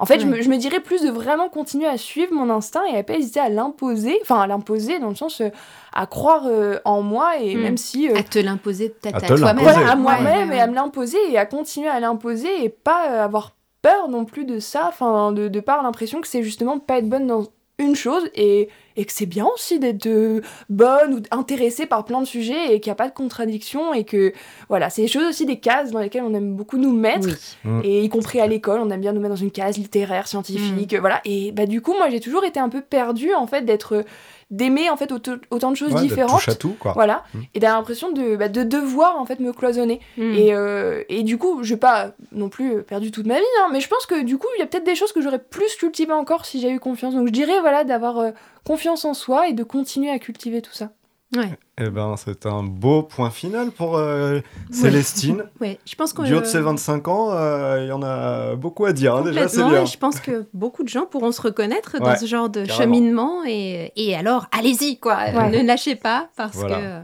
[0.00, 3.02] en fait, je, me, dirais plus de vraiment continuer à suivre mon instinct et à
[3.02, 5.50] pas hésiter à l'imposer, enfin à l'imposer dans le sens euh,
[5.92, 7.60] à croire euh, en moi et hmm.
[7.60, 8.08] même si...
[8.08, 9.62] Euh, à te l'imposer peut-être à, toi-même.
[9.62, 13.54] Voilà, à moi-même et à me l'imposer et à continuer à l'imposer et pas avoir
[13.82, 17.08] peur non plus de ça, enfin de, de par l'impression que c'est justement pas être
[17.08, 17.44] bonne dans
[17.80, 22.20] une chose et, et que c'est bien aussi d'être euh, bonne ou intéressée par plein
[22.20, 24.32] de sujets et qu'il n'y a pas de contradiction et que
[24.68, 27.28] voilà, c'est des choses aussi des cases dans lesquelles on aime beaucoup nous mettre
[27.64, 27.80] mm.
[27.84, 30.94] et y compris à l'école, on aime bien nous mettre dans une case littéraire, scientifique,
[30.94, 30.98] mm.
[30.98, 31.20] voilà.
[31.24, 34.04] Et bah du coup, moi j'ai toujours été un peu perdue en fait d'être
[34.50, 36.48] d'aimer en fait autant de choses différentes.
[36.48, 36.92] à tout, quoi.
[36.92, 37.24] Voilà.
[37.34, 37.38] Mm.
[37.54, 40.00] Et d'avoir l'impression de, bah, de devoir en fait me cloisonner.
[40.16, 40.34] Mm.
[40.34, 43.68] Et, euh, et du coup, je n'ai pas non plus perdu toute ma vie, hein,
[43.72, 45.76] mais je pense que du coup, il y a peut-être des choses que j'aurais plus
[45.76, 47.14] cultivées encore si j'ai eu confiance.
[47.14, 48.30] Donc je dirais voilà d'avoir euh,
[48.64, 50.90] confiance en soi et de continuer à cultiver tout ça.
[51.36, 51.58] Ouais.
[51.78, 55.44] Eh ben, c'est un beau point final pour euh, Célestine.
[55.60, 57.30] Ouais, je pense Du haut de ses 25 ans,
[57.78, 59.84] il y en a beaucoup à dire, hein, déjà, c'est bien.
[59.84, 63.44] je pense que beaucoup de gens pourront se reconnaître dans ce genre de cheminement.
[63.46, 65.30] Et, et alors, allez-y, quoi.
[65.50, 67.00] Ne lâchez pas, parce que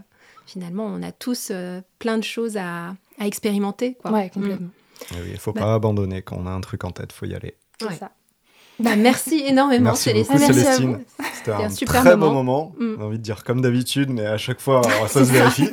[0.46, 3.94] finalement, on a tous euh, plein de choses à, à expérimenter.
[3.94, 4.12] Quoi.
[4.12, 4.70] Ouais, complètement.
[5.12, 6.22] il ne faut bah pas abandonner.
[6.22, 7.56] Quand on a un truc en tête, il faut y aller.
[7.80, 8.10] C'est ça.
[8.78, 10.36] Bah, merci énormément, merci Célestine.
[10.36, 10.98] Beaucoup, Célestine.
[11.34, 12.26] C'était un, super très moment.
[12.26, 12.74] bon moment.
[12.78, 12.94] Mm.
[12.98, 15.68] J'ai envie de dire comme d'habitude, mais à chaque fois, ça se vérifie.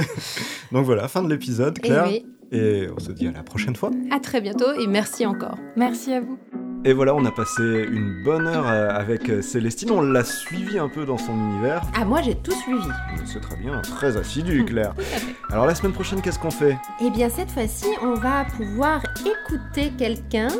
[0.72, 2.06] Donc voilà, fin de l'épisode, Claire.
[2.06, 3.90] Et, et on se dit à la prochaine fois.
[4.10, 5.56] À très bientôt et merci encore.
[5.76, 6.38] Merci à vous.
[6.86, 9.90] Et voilà, on a passé une bonne heure euh, avec euh, Célestine.
[9.90, 11.80] On l'a suivi un peu dans son univers.
[11.96, 12.86] Ah, moi j'ai tout suivi.
[13.24, 14.66] C'est très bien, très assidu.
[14.66, 14.92] Claire.
[15.50, 16.76] Alors la semaine prochaine, qu'est-ce qu'on fait?
[17.00, 20.50] Eh bien, cette fois-ci, on va pouvoir écouter quelqu'un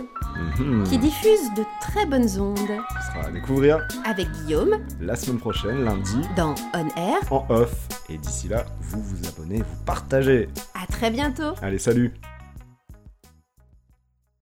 [0.58, 0.84] mhm.
[0.84, 2.56] qui diffuse de très bonnes ondes.
[2.56, 7.86] Ce sera à découvrir avec Guillaume la semaine prochaine, lundi, dans On Air, en off.
[8.08, 10.48] Et d'ici là, vous vous abonnez, vous partagez.
[10.72, 11.52] À très bientôt.
[11.60, 12.14] Allez, salut